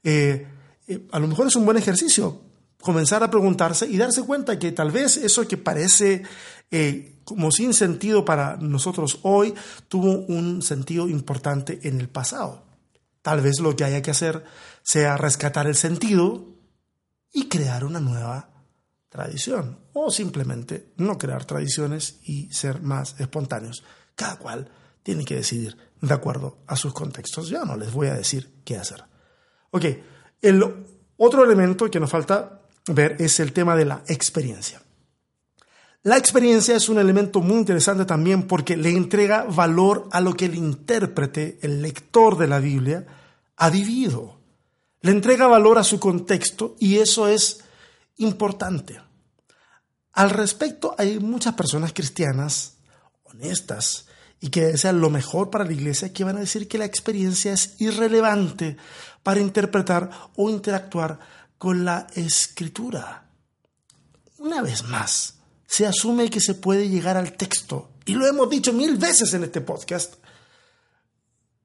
[0.04, 0.48] Eh,
[0.88, 2.42] eh, a lo mejor es un buen ejercicio
[2.88, 6.24] comenzar a preguntarse y darse cuenta que tal vez eso que parece
[6.72, 9.54] eh, como sin sentido para nosotros hoy
[9.90, 12.64] tuvo un sentido importante en el pasado.
[13.22, 14.46] Tal vez lo que haya que hacer
[14.84, 16.46] sea rescatar el sentido
[17.34, 18.52] y crear una nueva
[19.10, 23.84] tradición o simplemente no crear tradiciones y ser más espontáneos.
[24.16, 24.72] Cada cual
[25.04, 27.50] tiene que decidir de acuerdo a sus contextos.
[27.50, 29.04] Ya no les voy a decir qué hacer.
[29.72, 29.84] Ok,
[30.42, 30.64] el
[31.18, 32.62] otro elemento que nos falta
[32.94, 34.82] ver es el tema de la experiencia.
[36.04, 40.46] La experiencia es un elemento muy interesante también porque le entrega valor a lo que
[40.46, 43.06] el intérprete, el lector de la Biblia,
[43.58, 44.38] ha vivido.
[45.02, 47.62] Le entrega valor a su contexto y eso es
[48.18, 49.02] importante.
[50.14, 52.78] Al respecto, hay muchas personas cristianas
[53.24, 54.08] honestas
[54.40, 57.54] y que desean lo mejor para la iglesia que van a decir que la experiencia
[57.54, 58.78] es irrelevante
[59.24, 61.20] para interpretar o interactuar
[61.58, 63.30] con la escritura.
[64.38, 68.72] Una vez más, se asume que se puede llegar al texto, y lo hemos dicho
[68.72, 70.16] mil veces en este podcast,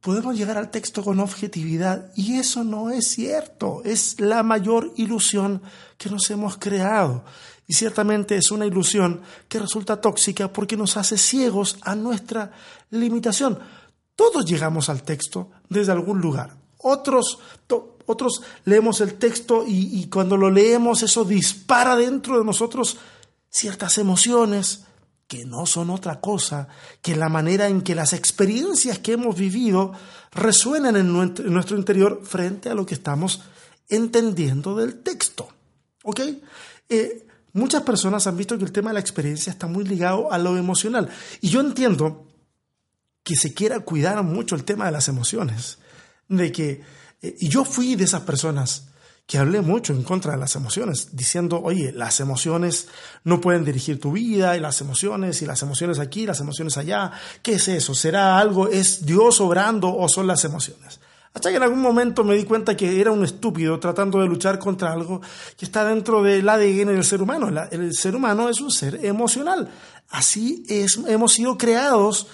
[0.01, 5.63] podemos llegar al texto con objetividad y eso no es cierto, es la mayor ilusión
[5.97, 7.25] que nos hemos creado.
[7.69, 12.51] Y ciertamente es una ilusión que resulta tóxica porque nos hace ciegos a nuestra
[12.91, 13.61] limitación.
[14.17, 16.57] Todos llegamos al texto desde algún lugar.
[16.79, 17.39] Otros,
[18.07, 22.99] otros leemos el texto y, cuando lo leemos eso dispara dentro de nosotros
[23.51, 24.85] ciertas emociones,
[25.27, 26.69] que no son otra cosa
[27.01, 29.93] que la manera en que las experiencias que hemos vivido
[30.33, 31.13] resuenan en
[31.53, 33.41] nuestro interior frente a lo que estamos
[33.89, 35.49] entendiendo del texto.
[36.05, 36.21] ¿Ok?
[36.89, 40.39] Eh, muchas personas han visto que el tema de la experiencia está muy ligado a
[40.39, 41.09] lo emocional.
[41.41, 42.27] Y yo entiendo
[43.23, 45.79] que se quiera cuidar mucho el tema de las emociones.
[46.29, 46.83] De que,
[47.23, 48.89] y yo fui de esas personas
[49.27, 52.89] que hablé mucho en contra de las emociones, diciendo, oye, las emociones
[53.25, 57.13] no pueden dirigir tu vida, y las emociones, y las emociones aquí, las emociones allá,
[57.43, 57.95] ¿qué es eso?
[57.95, 61.01] ¿Será algo, es Dios obrando o son las emociones?
[61.35, 64.59] Hasta que en algún momento me di cuenta que era un estúpido tratando de luchar
[64.59, 65.23] contra algo
[65.57, 67.49] que está dentro del ADN del ser humano.
[67.71, 69.71] El ser humano es un ser emocional.
[70.11, 72.27] Así es, hemos sido creados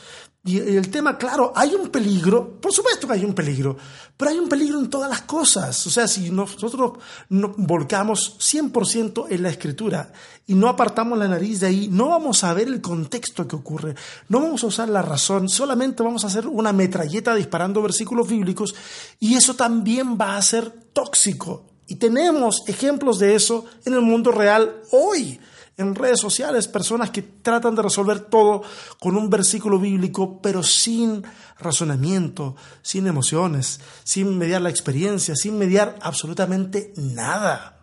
[0.49, 3.77] y el tema, claro, hay un peligro, por supuesto que hay un peligro,
[4.17, 5.87] pero hay un peligro en todas las cosas.
[5.87, 6.95] O sea, si nosotros
[7.29, 10.11] nos volcamos 100% en la escritura
[10.47, 13.95] y no apartamos la nariz de ahí, no vamos a ver el contexto que ocurre,
[14.31, 18.75] no vamos a usar la razón, solamente vamos a hacer una metralleta disparando versículos bíblicos
[19.21, 21.67] y eso también va a ser tóxico.
[21.87, 25.39] Y tenemos ejemplos de eso en el mundo real hoy
[25.79, 28.63] en redes sociales personas que tratan de resolver todo
[28.99, 31.23] con un versículo bíblico, pero sin
[31.59, 37.79] razonamiento, sin emociones, sin mediar la experiencia, sin mediar absolutamente nada.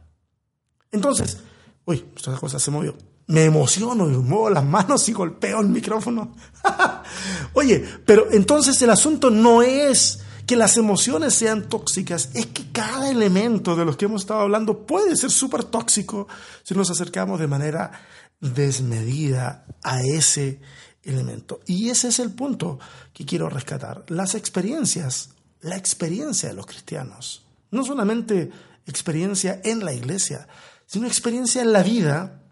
[0.92, 1.40] Entonces,
[1.86, 2.96] uy, esta cosa se movió.
[3.28, 6.36] Me emociono y muevo las manos y golpeo el micrófono.
[7.54, 13.10] Oye, pero entonces el asunto no es que las emociones sean tóxicas, es que cada
[13.10, 16.28] elemento de los que hemos estado hablando puede ser súper tóxico
[16.64, 17.92] si nos acercamos de manera
[18.40, 20.60] desmedida a ese
[21.04, 21.62] elemento.
[21.66, 22.80] Y ese es el punto
[23.14, 24.04] que quiero rescatar.
[24.10, 25.30] Las experiencias,
[25.62, 28.52] la experiencia de los cristianos, no solamente
[28.86, 30.48] experiencia en la iglesia,
[30.86, 32.44] sino experiencia en la vida,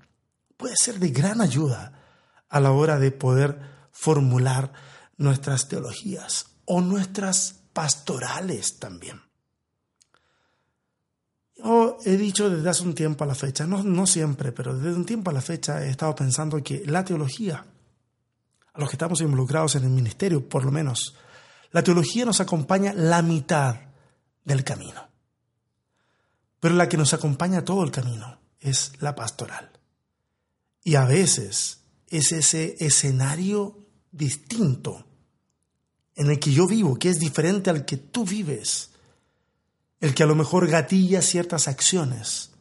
[0.58, 2.02] puede ser de gran ayuda
[2.50, 3.60] a la hora de poder
[3.92, 4.74] formular
[5.18, 9.22] nuestras teologías o nuestras pastorales también.
[11.56, 14.96] Yo he dicho desde hace un tiempo a la fecha, no, no siempre, pero desde
[14.96, 17.66] un tiempo a la fecha he estado pensando que la teología,
[18.74, 21.16] a los que estamos involucrados en el ministerio por lo menos,
[21.72, 23.76] la teología nos acompaña la mitad
[24.44, 25.08] del camino.
[26.60, 29.72] Pero la que nos acompaña todo el camino es la pastoral.
[30.84, 33.80] Y a veces es ese escenario
[34.12, 35.06] distinto
[36.16, 38.92] en el que yo vivo, que es diferente al que tú vives,
[40.00, 42.54] el que a lo mejor gatilla ciertas acciones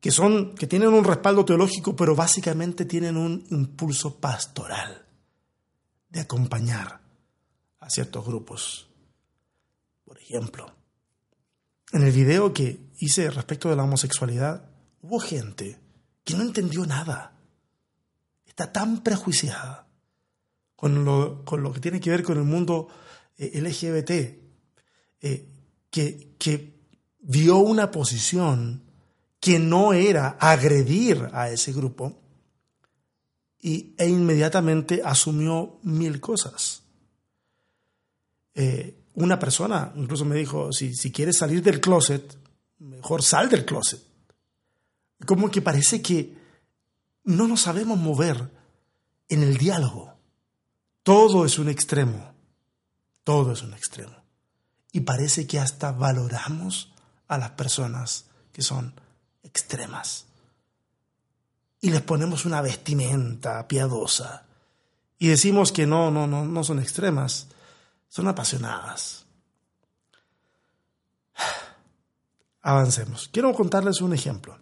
[0.00, 5.04] que son que tienen un respaldo teológico, pero básicamente tienen un impulso pastoral
[6.08, 7.00] de acompañar
[7.80, 8.88] a ciertos grupos.
[10.04, 10.72] Por ejemplo,
[11.92, 14.70] en el video que hice respecto de la homosexualidad,
[15.02, 15.80] hubo gente
[16.24, 17.32] que no entendió nada.
[18.46, 19.87] Está tan prejuiciada
[20.78, 22.86] con lo, con lo que tiene que ver con el mundo
[23.36, 24.10] eh, LGBT,
[25.20, 25.48] eh,
[25.90, 26.78] que, que
[27.18, 28.84] vio una posición
[29.40, 32.22] que no era agredir a ese grupo
[33.58, 36.84] y, e inmediatamente asumió mil cosas.
[38.54, 42.38] Eh, una persona incluso me dijo, si, si quieres salir del closet,
[42.78, 44.00] mejor sal del closet.
[45.26, 46.38] Como que parece que
[47.24, 48.48] no nos sabemos mover
[49.28, 50.17] en el diálogo.
[51.08, 52.34] Todo es un extremo.
[53.24, 54.14] Todo es un extremo.
[54.92, 56.92] Y parece que hasta valoramos
[57.28, 58.92] a las personas que son
[59.42, 60.26] extremas.
[61.80, 64.44] Y les ponemos una vestimenta piadosa.
[65.18, 67.46] Y decimos que no, no, no, no son extremas,
[68.10, 69.24] son apasionadas.
[72.60, 73.30] Avancemos.
[73.32, 74.58] Quiero contarles un ejemplo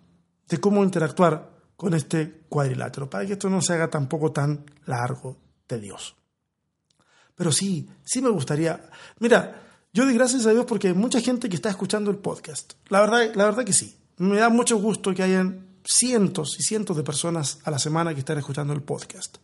[0.49, 5.37] de cómo interactuar con este cuadrilátero, para que esto no se haga tampoco tan largo,
[5.67, 6.15] tedioso.
[7.37, 8.91] Pero sí, sí me gustaría.
[9.21, 12.73] Mira, yo doy gracias a Dios porque hay mucha gente que está escuchando el podcast.
[12.89, 13.97] La verdad, la verdad que sí.
[14.17, 18.21] Me da mucho gusto que hayan cientos y cientos de personas a la semana que
[18.21, 19.37] están escuchando el podcast.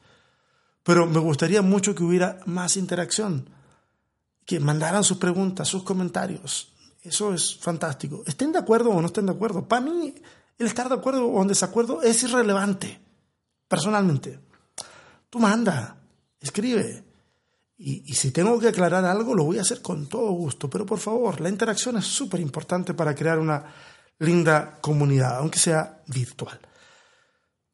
[0.83, 3.49] Pero me gustaría mucho que hubiera más interacción,
[4.45, 6.73] que mandaran sus preguntas, sus comentarios.
[7.03, 8.23] Eso es fantástico.
[8.27, 9.69] Estén de acuerdo o no estén de acuerdo.
[9.69, 10.15] Para mí,
[10.59, 13.01] el estar de acuerdo o en desacuerdo es irrelevante,
[13.69, 14.41] personalmente.
[15.31, 15.97] Tú manda,
[16.41, 17.05] escribe.
[17.85, 20.71] Y, si tengo que aclarar algo, lo voy a hacer con todo gusto.
[20.71, 23.65] Pero por favor, la interacción es súper importante para crear una
[24.21, 26.61] linda comunidad, aunque sea virtual.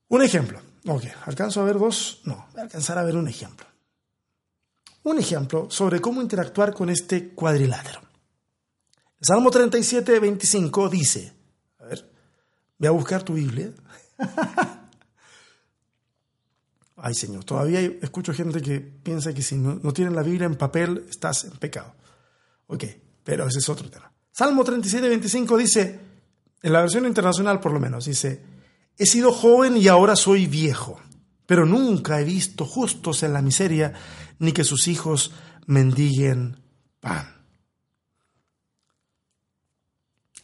[0.09, 0.63] Un ejemplo.
[0.87, 2.23] Ok, ¿alcanzo a ver dos?
[2.25, 3.67] No, voy a alcanzar a ver un ejemplo.
[5.03, 8.01] Un ejemplo sobre cómo interactuar con este cuadrilátero.
[9.21, 11.35] Salmo 37, 25 dice,
[11.81, 12.11] a ver,
[12.79, 13.75] voy a buscar tu Biblia.
[17.01, 21.05] Ay, Señor, todavía escucho gente que piensa que si no, tienen la Biblia en papel
[21.09, 21.95] estás en pecado.
[22.67, 22.85] Ok,
[23.23, 24.13] pero ese es otro tema.
[24.33, 26.01] Salmo 37, 25 dice,
[26.63, 28.41] en la versión internacional por lo menos, dice,
[28.97, 31.01] he sido joven y ahora soy viejo,
[31.47, 33.93] pero nunca he visto justos en la miseria,
[34.41, 35.33] ni que sus hijos
[35.67, 36.61] mendiguen
[37.01, 37.35] pan.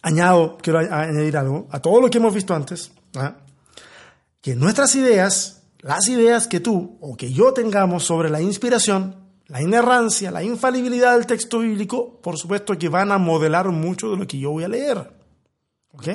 [0.03, 3.39] Añado, quiero añadir algo a todo lo que hemos visto antes, ¿ah?
[4.41, 9.17] que nuestras ideas las ideas que tú o que yo tengamos sobre la inspiración,
[9.49, 14.17] la inerrancia, la infalibilidad del texto bíblico, por supuesto que van a modelar mucho de
[14.17, 15.13] lo que yo voy a leer.
[15.93, 16.09] ¿Ok?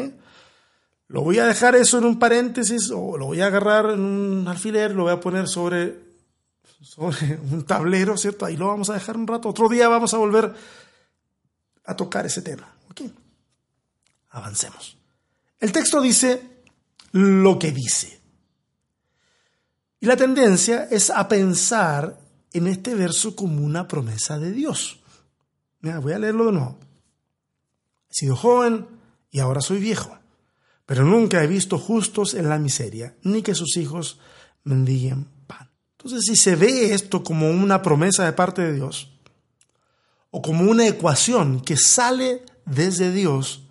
[1.09, 4.47] Lo voy a dejar eso en un paréntesis o lo voy a agarrar en un
[4.47, 5.99] alfiler, lo voy a poner sobre,
[6.81, 8.45] sobre un tablero, ¿cierto?
[8.45, 9.49] Ahí lo vamos a dejar un rato.
[9.49, 10.51] Otro día vamos a volver
[11.85, 12.73] a tocar ese tema.
[12.89, 13.01] ¿Ok?
[14.31, 14.97] Avancemos.
[15.59, 16.63] El texto dice
[17.11, 18.18] lo que dice.
[19.99, 22.19] Y la tendencia es a pensar
[22.53, 24.99] en este verso como una promesa de Dios.
[25.81, 26.79] Mira, voy a leerlo de nuevo.
[28.09, 28.87] He sido joven
[29.29, 30.17] y ahora soy viejo,
[30.85, 34.19] pero nunca he visto justos en la miseria, ni que sus hijos
[34.63, 35.69] mendiguen pan.
[35.97, 39.11] Entonces, si se ve esto como una promesa de parte de Dios,
[40.31, 43.63] o como una ecuación que sale desde Dios,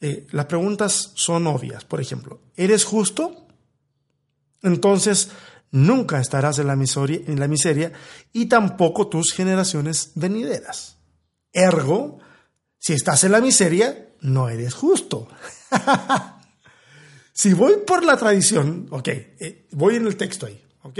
[0.00, 1.84] eh, las preguntas son obvias.
[1.84, 3.46] Por ejemplo, ¿eres justo?
[4.62, 5.30] Entonces,
[5.70, 7.92] nunca estarás en la, miseria, en la miseria
[8.32, 10.96] y tampoco tus generaciones venideras.
[11.52, 12.18] Ergo,
[12.78, 15.28] si estás en la miseria, no eres justo.
[17.32, 20.98] si voy por la tradición, ok, eh, voy en el texto ahí, ok,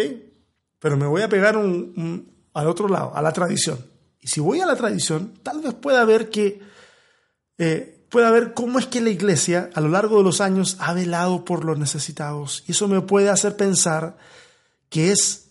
[0.79, 3.85] pero me voy a pegar al otro lado, a la tradición.
[4.21, 6.61] Y si voy a la tradición, tal vez pueda ver que
[7.59, 10.93] eh, pueda ver cómo es que la iglesia a lo largo de los años ha
[10.93, 12.65] velado por los necesitados.
[12.67, 14.17] Y eso me puede hacer pensar
[14.91, 15.47] que es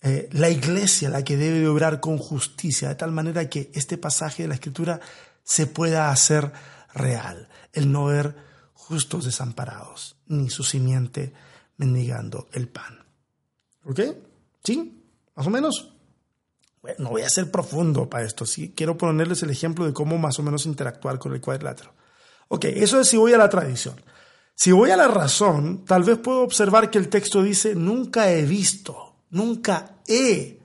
[0.00, 3.98] eh, la iglesia la que debe de obrar con justicia, de tal manera que este
[3.98, 5.00] pasaje de la escritura
[5.44, 6.52] se pueda hacer
[6.94, 8.34] real, el no ver
[8.72, 11.32] justos desamparados, ni su simiente
[11.76, 13.04] mendigando el pan.
[13.84, 14.00] ¿Ok?
[14.64, 15.04] ¿Sí?
[15.34, 15.92] ¿Más o menos?
[16.80, 20.18] Bueno, no voy a ser profundo para esto, sí quiero ponerles el ejemplo de cómo
[20.18, 21.94] más o menos interactuar con el cuadrilátero.
[22.48, 23.94] Ok, eso es si voy a la tradición.
[24.54, 28.42] Si voy a la razón, tal vez puedo observar que el texto dice, nunca he
[28.42, 30.60] visto, nunca he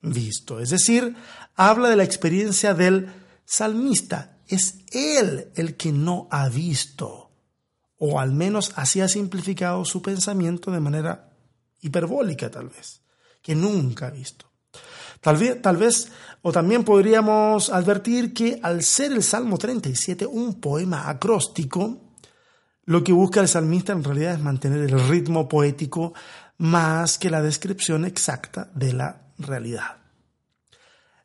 [0.00, 0.60] visto.
[0.60, 1.14] Es decir,
[1.54, 3.12] habla de la experiencia del
[3.44, 4.38] salmista.
[4.46, 7.30] Es él el que no ha visto,
[7.98, 11.30] o al menos así ha simplificado su pensamiento de manera
[11.80, 13.02] hiperbólica tal vez,
[13.42, 14.46] que nunca ha visto.
[15.20, 20.60] Tal vez, tal vez, o también podríamos advertir que al ser el Salmo 37 un
[20.60, 22.03] poema acróstico,
[22.86, 26.14] lo que busca el salmista en realidad es mantener el ritmo poético
[26.58, 29.96] más que la descripción exacta de la realidad.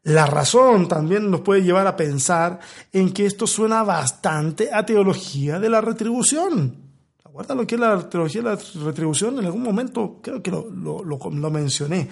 [0.04, 2.60] La razón también nos puede llevar a pensar
[2.92, 6.76] en que esto suena bastante a teología de la retribución.
[7.24, 9.38] ¿Acuerdas lo que es la teología de la retribución?
[9.40, 12.10] En algún momento creo que lo, lo, mencioné.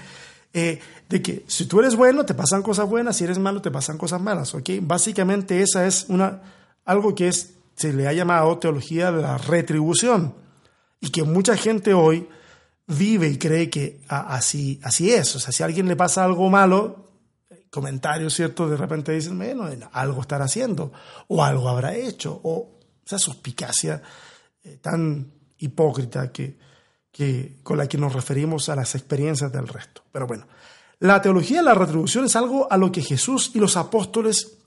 [0.53, 0.79] Eh,
[1.09, 3.97] de que si tú eres bueno, te pasan cosas buenas, si eres malo, te pasan
[3.97, 4.53] cosas malas.
[4.53, 4.79] ¿okay?
[4.79, 6.41] Básicamente esa es una,
[6.85, 10.35] algo que es, se le ha llamado teología de la retribución.
[10.99, 12.27] Y que mucha gente hoy
[12.87, 15.35] vive y cree que así, así es.
[15.35, 17.11] O sea, si a alguien le pasa algo malo,
[17.69, 18.67] comentarios, ¿cierto?
[18.67, 20.91] De repente dicen, bueno, algo estará haciendo,
[21.27, 24.01] o algo habrá hecho, o esa suspicacia
[24.63, 26.57] eh, tan hipócrita que,
[27.11, 30.03] que, con la que nos referimos a las experiencias del resto.
[30.11, 30.47] Pero bueno,
[30.99, 34.57] la teología de la retribución es algo a lo que Jesús y los apóstoles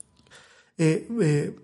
[0.77, 1.55] eh, eh,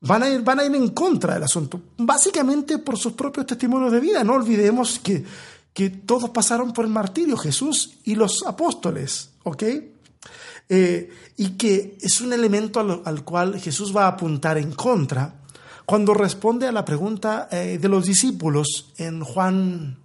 [0.00, 3.92] van, a ir, van a ir en contra del asunto, básicamente por sus propios testimonios
[3.92, 4.24] de vida.
[4.24, 5.24] No olvidemos que,
[5.72, 9.62] que todos pasaron por el martirio, Jesús y los apóstoles, ¿ok?
[10.68, 15.34] Eh, y que es un elemento al, cual Jesús va a apuntar en contra
[15.84, 19.98] cuando responde a la pregunta eh, de los discípulos en Juan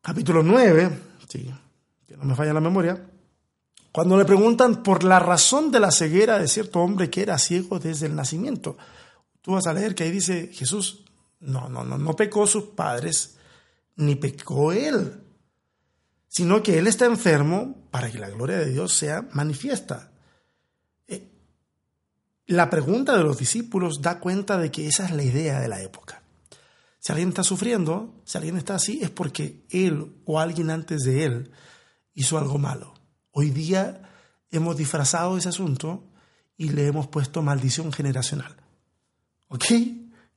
[0.00, 0.98] capítulo 9,
[1.28, 1.48] sí,
[2.08, 3.00] que no me falla la memoria,
[3.92, 7.78] cuando le preguntan por la razón de la ceguera de cierto hombre que era ciego
[7.78, 8.76] desde el nacimiento.
[9.40, 11.04] Tú vas a leer que ahí dice Jesús,
[11.40, 13.36] no, no, no, no pecó sus padres,
[13.96, 15.22] ni pecó él
[16.32, 20.12] sino que Él está enfermo para que la gloria de Dios sea manifiesta.
[21.06, 21.28] Eh,
[22.46, 25.82] la pregunta de los discípulos da cuenta de que esa es la idea de la
[25.82, 26.22] época.
[26.98, 31.26] Si alguien está sufriendo, si alguien está así, es porque Él o alguien antes de
[31.26, 31.50] Él
[32.14, 32.91] hizo algo malo.
[33.32, 34.02] Hoy día
[34.50, 36.04] hemos disfrazado ese asunto
[36.56, 38.54] y le hemos puesto maldición generacional.
[39.48, 39.64] ¿Ok?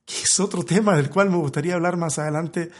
[0.04, 2.70] Que es otro tema del cual me gustaría hablar más adelante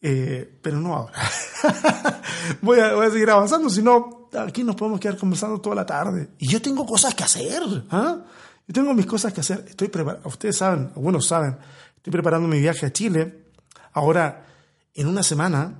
[0.00, 1.20] eh, pero no ahora.
[2.62, 5.86] voy, a, voy, a, seguir avanzando, si no, aquí nos podemos quedar conversando toda la
[5.86, 6.30] tarde.
[6.38, 7.62] Y yo tengo cosas que hacer.
[7.90, 8.18] ¿ah?
[8.66, 9.64] Yo tengo mis cosas que hacer.
[9.68, 9.90] Estoy
[10.24, 11.56] ustedes saben, algunos saben,
[11.96, 13.46] estoy preparando mi viaje a Chile.
[13.92, 14.46] Ahora,
[14.94, 15.74] en una semana,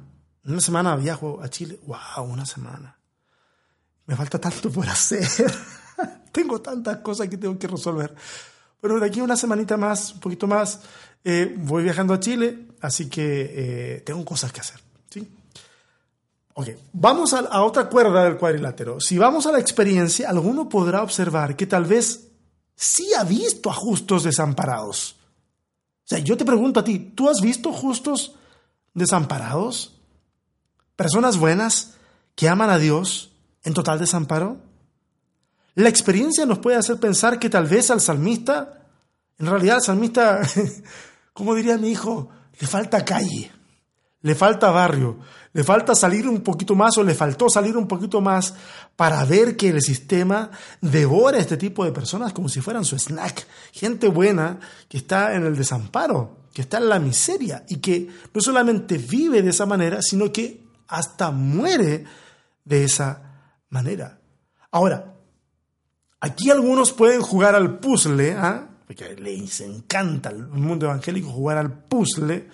[0.44, 1.78] en una semana viajo a Chile.
[1.86, 2.24] ¡Wow!
[2.24, 2.97] Una semana.
[4.08, 5.28] Me falta tanto por hacer.
[6.32, 8.14] tengo tantas cosas que tengo que resolver.
[8.80, 10.80] Pero de aquí una semanita más, un poquito más,
[11.22, 14.80] eh, voy viajando a Chile, así que eh, tengo cosas que hacer.
[15.10, 15.28] ¿sí?
[16.54, 18.98] Ok, vamos a, a, otra cuerda del cuadrilátero.
[18.98, 22.28] Si vamos a la experiencia, alguno podrá observar que tal vez
[22.74, 25.16] sí ha visto a justos desamparados.
[26.04, 28.36] O sea, yo te pregunto a ti, ¿tú has visto justos
[28.94, 30.00] desamparados?
[30.96, 31.98] Personas buenas
[32.34, 33.27] que aman a Dios
[33.64, 34.58] en total desamparo.
[35.74, 38.86] La experiencia nos puede hacer pensar que tal vez al salmista,
[39.38, 40.40] en realidad al salmista,
[41.32, 43.52] como diría mi hijo, le falta calle,
[44.22, 45.18] le falta barrio,
[45.52, 48.54] le falta salir un poquito más o le faltó salir un poquito más
[48.96, 50.50] para ver que el sistema
[50.80, 53.46] devora a este tipo de personas como si fueran su snack.
[53.72, 58.40] Gente buena que está en el desamparo, que está en la miseria y que no
[58.40, 62.04] solamente vive de esa manera, sino que hasta muere
[62.64, 63.27] de esa.
[64.70, 65.18] Ahora,
[66.20, 68.68] Aquí algunos pueden jugar al puzzle, ¿ah?
[68.86, 72.48] porque les encanta el mundo evangélico jugar al puzzle,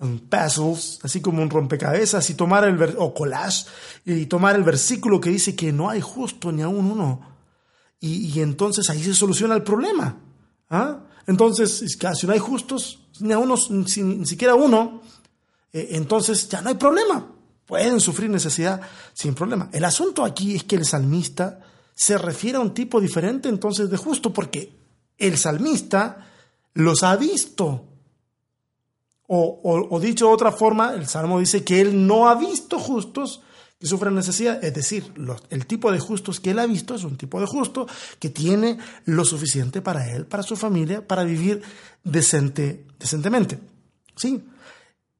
[0.00, 3.66] puzzles, así como un rompecabezas, y tomar el o collage,
[4.04, 7.20] y tomar el versículo que dice que no hay justo ni aún uno.
[8.00, 10.16] Y, entonces ahí se soluciona el problema.
[10.70, 11.00] ¿ah?
[11.26, 11.84] Entonces,
[12.14, 15.02] si no hay justos, ni a uno, ni, siquiera uno,
[15.72, 17.32] eh, entonces ya no hay problema.
[17.68, 18.80] Pueden sufrir necesidad
[19.12, 19.68] sin problema.
[19.74, 21.60] El asunto aquí es que el salmista
[21.94, 24.72] se refiere a un tipo diferente entonces de justo, porque
[25.18, 26.26] el salmista
[26.72, 27.84] los ha visto.
[29.26, 33.42] O, dicho de otra forma, el salmo dice que él no ha visto justos
[33.78, 35.12] que sufren necesidad, es decir,
[35.50, 37.86] el tipo de justos que él ha visto es un tipo de justo
[38.18, 41.60] que tiene lo suficiente para él, para su familia, para vivir
[42.02, 43.58] decente, decentemente.
[44.16, 44.42] ¿Sí?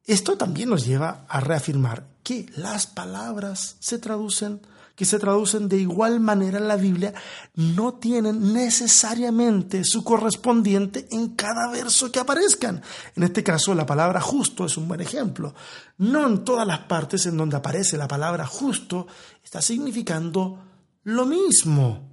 [0.08, 4.62] Esto también nos lleva a reafirmar que las palabras se traducen
[4.96, 7.14] que se traducen de igual manera en la Biblia
[7.54, 12.82] no tienen necesariamente su correspondiente en cada verso que aparezcan.
[13.14, 15.54] En este caso, la palabra justo es un buen ejemplo.
[15.98, 19.06] No en todas las partes en donde aparece la palabra justo
[19.44, 20.58] está significando
[21.04, 22.08] lo mismo.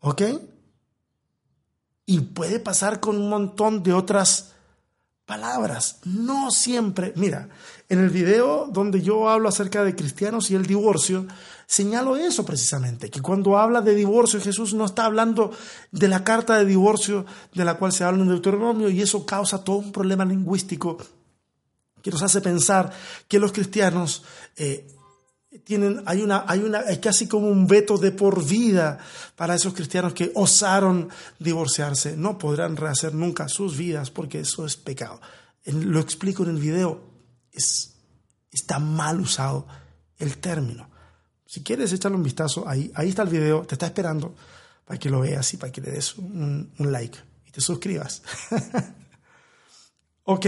[0.00, 0.22] ¿Ok?
[2.04, 4.52] Y puede pasar con un montón de otras
[5.32, 5.96] palabras.
[6.04, 7.14] No siempre.
[7.16, 7.48] Mira,
[7.88, 11.26] en el video donde yo hablo acerca de cristianos y el divorcio,
[11.66, 15.50] señalo eso precisamente, que cuando habla de divorcio Jesús no está hablando
[15.90, 17.24] de la carta de divorcio
[17.54, 20.98] de la cual se habla en Deuteronomio y eso causa todo un problema lingüístico
[22.02, 22.92] que nos hace pensar
[23.26, 24.24] que los cristianos
[24.56, 24.86] eh,
[25.64, 28.98] tienen, hay una, hay una, es casi como un veto de por vida
[29.36, 32.16] para esos cristianos que osaron divorciarse.
[32.16, 35.20] No podrán rehacer nunca sus vidas porque eso es pecado.
[35.64, 37.02] Lo explico en el video.
[37.52, 37.94] Es,
[38.50, 39.66] está mal usado
[40.18, 40.88] el término.
[41.46, 44.34] Si quieres echarle un vistazo, ahí, ahí está el video, te está esperando
[44.86, 48.22] para que lo veas y para que le des un, like y te suscribas.
[50.24, 50.46] ok,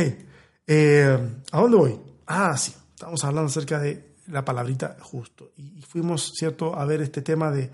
[0.66, 2.00] eh, ¿a dónde voy?
[2.26, 5.53] Ah, sí, estamos hablando acerca de la palabrita justo.
[5.57, 7.70] Y, fuimos, ¿cierto?, a ver este tema de,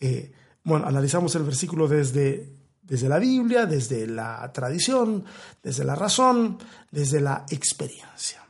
[0.00, 0.32] eh,
[0.64, 5.24] bueno, analizamos el versículo desde, desde la Biblia, desde la tradición,
[5.62, 6.58] desde la razón,
[6.90, 8.46] desde la experiencia.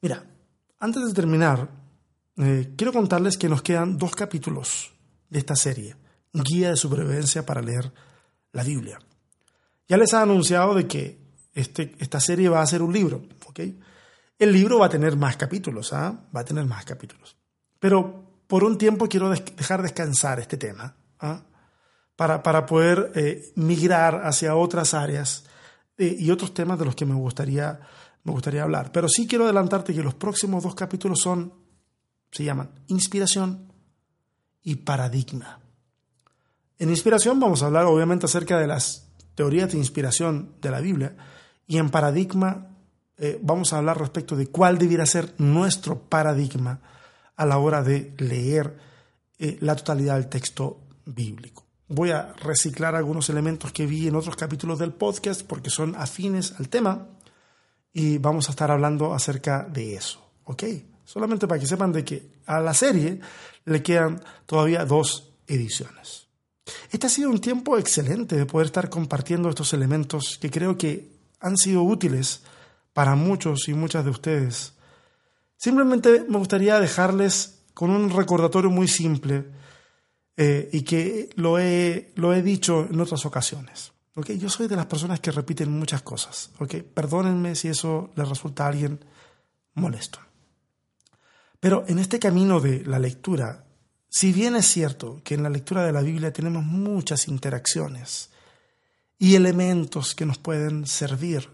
[0.00, 0.24] Mira,
[0.80, 1.68] antes de terminar,
[2.36, 4.92] eh, quiero contarles que nos quedan dos capítulos
[5.30, 5.96] de esta serie,
[6.32, 7.92] Guía de Supervivencia para leer
[8.52, 8.98] la Biblia.
[9.88, 11.18] Ya les he anunciado de que
[11.54, 13.60] este, esta serie va a ser un libro, ¿ok?
[14.38, 16.26] El libro va a tener más capítulos, ¿ah?
[16.34, 17.36] Va a tener más capítulos.
[17.78, 21.42] Pero por un tiempo quiero dejar descansar este tema, ¿ah?
[22.16, 25.44] para, para, poder eh, migrar hacia otras áreas
[25.98, 27.80] eh, y otros temas de los que me gustaría,
[28.24, 28.92] me gustaría hablar.
[28.92, 31.54] Pero sí quiero adelantarte que los próximos dos capítulos son,
[32.30, 33.72] se llaman inspiración
[34.62, 35.60] y paradigma.
[36.78, 41.16] En inspiración vamos a hablar obviamente acerca de las teorías de inspiración de la Biblia
[41.66, 42.73] y en paradigma
[43.16, 46.80] eh, vamos a hablar respecto de cuál debiera ser nuestro paradigma
[47.36, 48.76] a la hora de leer
[49.38, 51.64] eh, la totalidad del texto bíblico.
[51.88, 56.54] Voy a reciclar algunos elementos que vi en otros capítulos del podcast porque son afines
[56.58, 57.06] al tema
[57.92, 60.64] y vamos a estar hablando acerca de eso, ¿ok?
[61.04, 63.20] Solamente para que sepan de que a la serie
[63.64, 66.26] le quedan todavía dos ediciones.
[66.90, 71.12] Este ha sido un tiempo excelente de poder estar compartiendo estos elementos que creo que
[71.40, 72.42] han sido útiles
[72.94, 74.72] para muchos y muchas de ustedes.
[75.56, 79.44] Simplemente me gustaría dejarles con un recordatorio muy simple
[80.36, 83.92] eh, y que lo he, lo he dicho en otras ocasiones.
[84.14, 84.38] ¿okay?
[84.38, 86.50] Yo soy de las personas que repiten muchas cosas.
[86.60, 86.82] ¿okay?
[86.82, 89.04] Perdónenme si eso les resulta a alguien
[89.74, 90.20] molesto.
[91.58, 93.64] Pero en este camino de la lectura,
[94.08, 98.30] si bien es cierto que en la lectura de la Biblia tenemos muchas interacciones
[99.18, 101.48] y elementos que nos pueden servir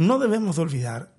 [0.00, 1.14] no debemos de olvidar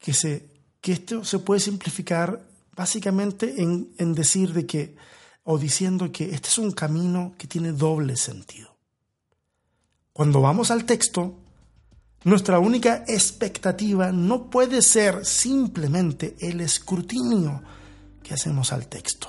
[0.00, 2.42] que, se, que esto se puede simplificar
[2.74, 4.96] básicamente en, en decir de que,
[5.44, 8.76] o diciendo que este es un camino que tiene doble sentido.
[10.12, 11.38] Cuando vamos al texto,
[12.24, 17.62] nuestra única expectativa no puede ser simplemente el escrutinio
[18.24, 19.28] que hacemos al texto.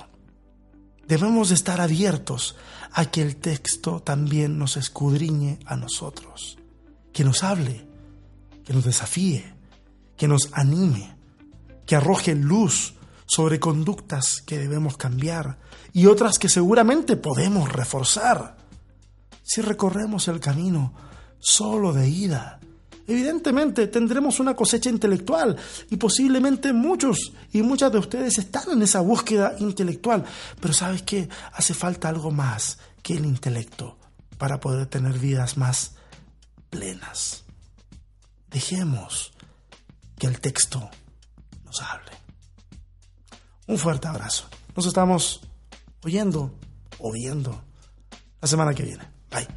[1.07, 2.55] Debemos de estar abiertos
[2.91, 6.57] a que el texto también nos escudriñe a nosotros,
[7.13, 7.85] que nos hable,
[8.65, 9.53] que nos desafíe,
[10.17, 11.15] que nos anime,
[11.85, 12.95] que arroje luz
[13.25, 15.59] sobre conductas que debemos cambiar
[15.93, 18.57] y otras que seguramente podemos reforzar.
[19.43, 20.93] Si recorremos el camino
[21.39, 22.59] solo de ida,
[23.07, 25.55] evidentemente tendremos una cosecha intelectual
[25.89, 30.25] y posiblemente muchos y muchas de ustedes están en esa búsqueda intelectual,
[30.59, 33.97] pero sabes que hace falta algo más que el intelecto
[34.37, 35.95] para poder tener vidas más
[36.69, 37.44] plenas.
[38.49, 39.33] Dejemos
[40.17, 40.89] que el texto
[41.63, 42.11] nos hable.
[43.67, 44.47] Un fuerte abrazo.
[44.75, 45.41] Nos estamos
[46.03, 46.57] oyendo
[46.99, 47.63] o viendo
[48.41, 49.03] la semana que viene.
[49.31, 49.47] Bye.